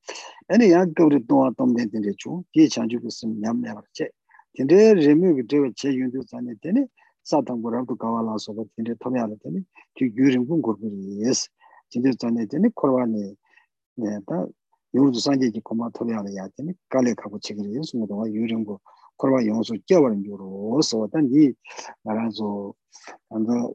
[0.48, 4.14] ane ya kabri tonga tomden tende chung di chanju ku sim nyam lebar che
[4.54, 6.88] tende remyo ki dewa che yundu zane tene
[7.22, 11.48] sa tanggu rabdu kawa la sokba tende tomya la tene tu yuringbun korburi yes
[11.88, 13.36] tende zane tene korwa ne
[13.96, 14.46] 네, 다
[14.94, 16.72] 요르도 산제지 고마 토야라 야테니?
[16.88, 18.80] 깔레 가고 책을 예수 모두가 유령고
[19.16, 21.52] 코로나 영수 깨버린 요로서 어떤 이
[22.02, 22.74] 말아서
[23.30, 23.74] 안도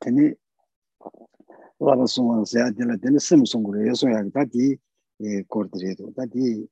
[0.00, 0.32] 테니?
[1.78, 4.76] 와라송은 세야 될라 되는 심송으로 예수야 다.디
[5.24, 6.66] 예 코르드레도 다디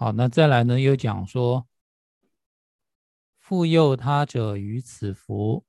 [0.00, 0.80] 好，那再来呢？
[0.80, 1.68] 又讲说。
[3.38, 5.66] 复诱他者于此福，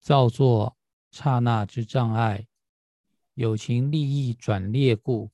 [0.00, 0.76] 造作
[1.10, 2.46] 刹那之障碍，
[3.34, 5.32] 有情利益转劣故，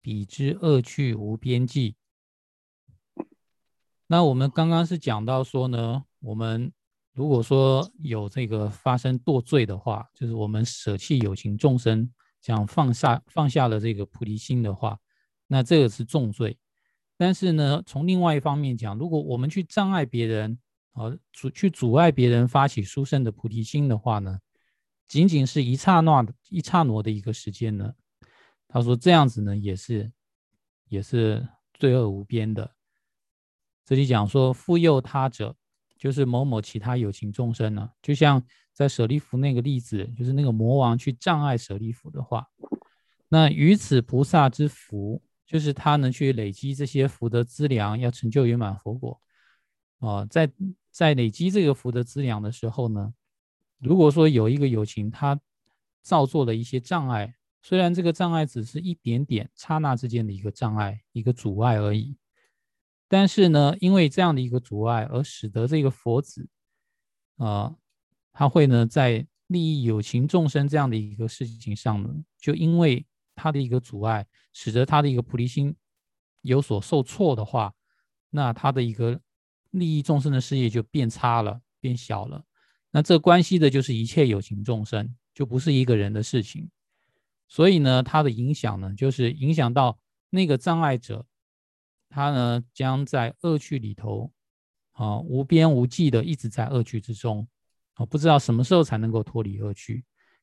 [0.00, 1.94] 彼之恶趣无边际。
[4.06, 6.72] 那我们刚刚是讲到说呢，我们
[7.12, 12.10] 如果说有这个发生堕罪的话，就是我们舍弃有情众生，
[12.40, 14.98] 想放下放下了这个菩提心的话，
[15.46, 16.58] 那这个是重罪。
[17.18, 20.56] 但是呢，从另外一方面讲，如果我们去障碍别人，
[20.92, 24.38] 而阻去阻碍别人发起殊胜的菩提心的话呢，
[25.08, 27.92] 仅仅是一刹那的一刹那的一个时间呢，
[28.68, 30.12] 他说这样子呢也是
[30.88, 32.72] 也是罪恶无边的。
[33.84, 35.56] 这里讲说复诱他者，
[35.96, 38.40] 就是某某其他有情众生呢，就像
[38.72, 42.46] 在舍利弗那个例子，就是那个魔王去障碍舍利弗的话，
[43.28, 49.18] 那于此菩萨之福，就是他能去累积这些福德资粮，要成就圆满佛果。
[50.00, 50.48] 哦，在
[50.90, 53.14] 在累积这个福德资粮的时候呢，
[53.80, 55.40] 如果说有一个友情，他
[56.02, 62.16] 造作了一些障碍，虽然这个障碍只是一点点刹那之间的一个障碍、一个阻碍而已，
[63.08, 66.46] 但是呢，因为这样的一个阻碍，而使得这个佛子，
[67.38, 67.74] 啊，
[68.32, 73.06] 他会呢在利益有情众生这样的一个事情上呢，就因为
[73.38, 75.74] 他的一个阻碍，使得他的一个菩提心
[76.42, 77.72] 有所受挫的话，
[78.30, 79.20] 那他的一个。
[79.72, 82.42] 利益众生的事业就变差了，变小了。
[82.90, 86.70] 那这关系的就是一切有情众生，就不是一个人的事情。
[87.48, 89.98] 所以呢，它的影响呢，就是影响到
[90.30, 91.26] 那个障碍者，
[92.08, 94.32] 他呢将在恶趣里头
[94.92, 97.46] 啊无边无际的一直在恶趣之中
[97.92, 100.02] 啊，不知道什么时候才能够脱离恶趣。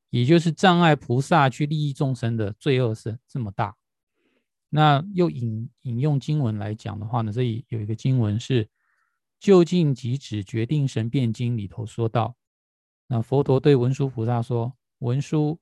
[0.09, 3.75] 也就是障碍菩萨去利益众生的罪恶是这么大。
[4.69, 8.69] 那又引引用经文来讲的话呢，这里有一个经文是。
[9.37, 12.35] 就近即止决定神变经里头说道
[13.05, 15.59] ：“那佛陀对文殊菩萨说：‘文殊，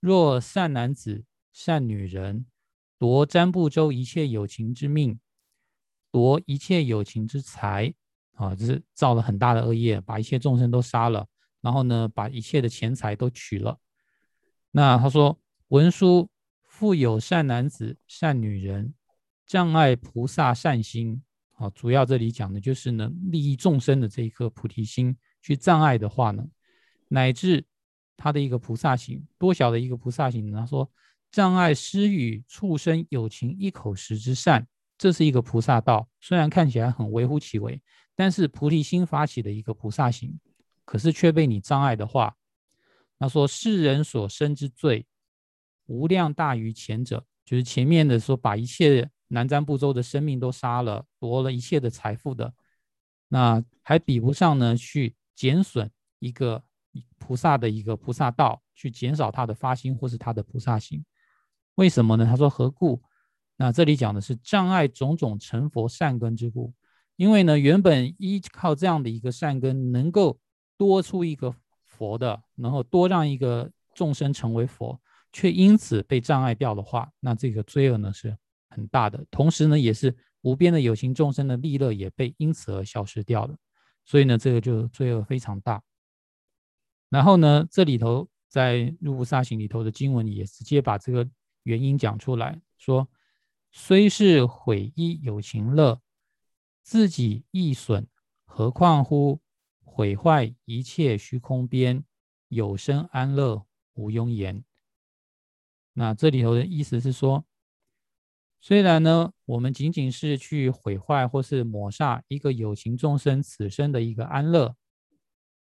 [0.00, 2.44] 若善男子、善女人
[2.98, 5.18] 夺占不周一切有情之命，
[6.10, 7.94] 夺一切有情之财，
[8.34, 11.26] 啊，就是造了很大的恶业，把一切众生都杀了，
[11.66, 13.76] 然后呢，把一切的钱财都取了。’
[14.70, 15.36] 那他说
[15.66, 16.28] ：‘文殊，
[16.62, 18.94] 富有善男子、善女人，
[19.44, 21.20] 障碍菩萨善心。’”
[21.58, 26.46] 好，主要这里讲的就是呢，利益众生的这一颗菩提心去障碍的话呢，
[27.08, 27.64] 乃至
[28.16, 30.60] 他的一个菩萨行，多小的一个菩萨行呢？
[30.60, 30.88] 他说，
[31.32, 34.64] 障碍施与畜生有情一口食之善，
[34.96, 37.82] 这是一个菩萨道，虽然看起来很微乎其微，
[38.14, 40.38] 但是菩提心发起的一个菩萨行，
[40.86, 42.34] 可是却被你障碍的话，
[43.18, 45.06] 那说世人所生之罪，
[45.84, 49.10] 无量大于前者，就是前面的说把一切。
[49.28, 52.54] 南瞻部洲的生命都杀了，夺了一切的财富的，
[53.26, 54.76] 那还比不上呢？
[54.76, 56.62] 去减损一个
[57.18, 61.04] 菩萨的一个菩萨道，去减少他的发心或是他的菩萨心，
[61.74, 62.24] 为什么呢？
[62.24, 63.02] 他说何故？
[63.56, 66.72] 那这里讲的是障碍种种成佛善根之故，
[67.16, 70.38] 因为呢，原本依靠这样的一个善根，能够
[70.76, 71.54] 多出一个
[71.84, 75.00] 佛的，然后多让一个众生成为佛，
[75.32, 78.36] 却因此被障碍掉的话，那这个罪恶呢是
[78.68, 79.24] 很大的。
[79.30, 83.56] 同时呢，也是无边的有情众生的利乐也被因此而消失掉了。
[84.04, 85.82] 所以呢，这个就罪恶非常大。
[87.08, 91.28] 然后呢，这里头在入菩萨行里头的经文也直接把这个
[91.62, 93.08] 原因讲出来说。
[93.78, 96.00] 虽是毁一有情乐，
[96.82, 98.06] 自己亦损，
[98.46, 99.38] 何况乎
[99.86, 102.04] 毁坏一切虚空边，
[102.48, 103.64] 有生安乐
[103.94, 104.62] 无庸言。
[105.94, 107.46] 那这里头的意思是说，
[108.60, 114.76] 虽然呢，我们仅仅是去毁坏或是抹杀一个有情众生此生的一个安乐，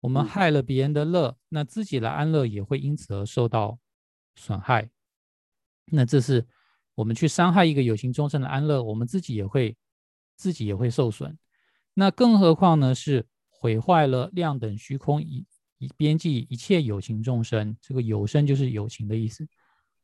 [0.00, 3.78] 我们害了别人的乐，那自己的安乐也会因此而受到
[4.34, 4.90] 损害。
[5.86, 6.46] 那这是。
[6.98, 9.76] 我们去伤害一个有情众生的安乐，我们自己也会
[10.34, 11.38] 自己也会受损。
[11.94, 12.92] 那更何况呢？
[12.92, 13.24] 是
[13.58, 15.46] 毁坏了量等虚空一
[15.78, 19.46] 一边际一切有情众生，这个有生就是有情的意思。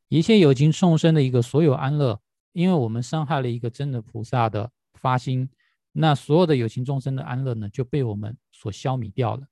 [0.09, 2.21] 一切有情众生的一个所有安乐，
[2.53, 5.49] 因为我们伤害了一个真的菩萨的发心，
[5.93, 9.47] 那所有的有情众生的安乐呢，就被我们所消弭掉了。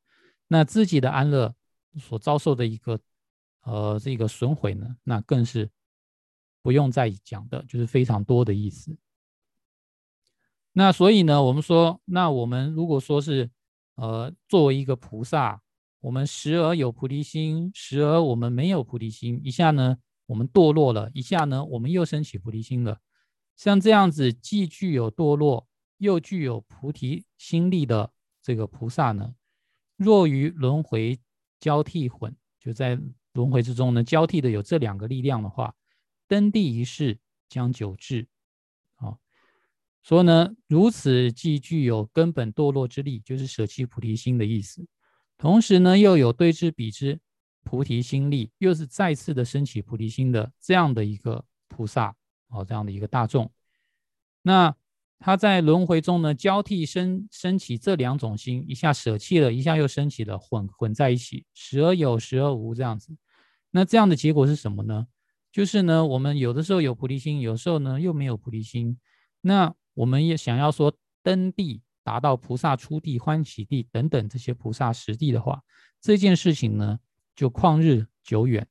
[0.49, 1.55] 那自己的安乐
[1.99, 2.99] 所遭受的一个
[3.63, 5.71] 呃这个损毁呢，那更是。
[6.65, 8.97] 不用再讲的，就是非常多的意思。
[10.73, 13.51] 那所以呢，我们说，那我们如果说是，
[13.97, 15.61] 呃，作为一个菩萨，
[16.01, 22.99] 我们时而有菩提心，时而我们没有菩提心，一下呢我们堕落了，一下呢我们又升起菩提心了。
[23.57, 25.69] 像这样子，既具有堕落，
[25.99, 28.13] 又具有菩提心力的
[28.43, 29.35] 这个菩萨呢，
[29.97, 31.21] 若于轮回
[31.61, 32.99] 交替混，就在
[33.35, 35.75] 轮回之中呢交替的有这两个力量的话。
[36.29, 37.19] 登地一世
[37.51, 38.27] 将久至，
[40.03, 44.85] 说呢，如此既具有根本堕落之力，就是舍弃菩提心的意思。
[45.39, 47.21] 同时呢，又有对之彼之
[47.63, 52.15] 菩提心力，又是再次的升起菩提心的这样的一个菩萨，
[52.49, 53.51] 哦，这样的一个大众。
[54.43, 54.75] 那
[55.21, 63.17] 他在轮回中呢，交替升升起这两种心，一下舍弃了，一下又升起了，混混在一起，时而有，时而无，这样子。
[63.71, 65.07] 那这样的结果是什么呢？
[65.53, 68.99] 就是呢，我们有的时候有菩提心，有时候呢又没有菩提心。
[69.43, 75.63] 那我们也想要说登地，达到菩萨出地、欢喜地等等这些菩萨实地的话，
[76.01, 76.99] 这件事情呢
[77.35, 78.67] 就旷日久远，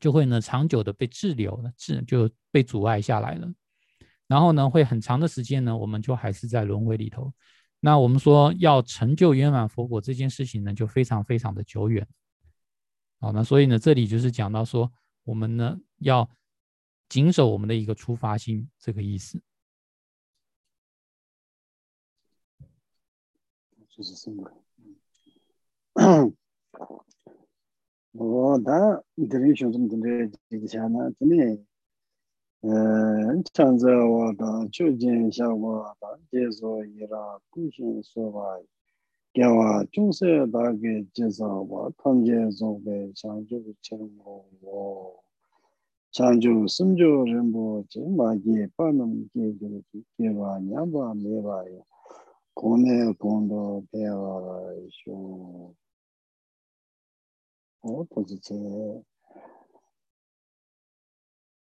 [0.00, 3.52] 就会呢长久的被滞留了，滞就被阻碍下来了。
[4.26, 7.32] 然后呢，会很长的时间呢，我们就还是在轮回里头。
[7.80, 12.06] 那我们说要成就圆满佛果这件事情呢，就非常非常的久远。
[13.20, 14.92] 好，那所以呢，这里就是讲到说。
[15.26, 16.30] 我们呢要
[17.08, 19.42] 谨守我们的一个出发心，这个意思。
[23.96, 24.50] 수수승거
[28.12, 31.52] 뭐다 이더레이션 좀 근데 지잖아 근데
[32.64, 32.68] 에
[33.52, 38.60] 찬자와다 추진샤와다 제소이라 구신소와
[39.32, 45.22] 개와 중세다게 제사와 탐제소베 장주 청고
[46.10, 47.84] 장주 심조 전부
[48.16, 51.95] 마게 빠놈 계획이 개와 냠바 메바요
[52.58, 55.76] こね、今度、ペアは一緒。
[57.82, 59.02] おっと、実は。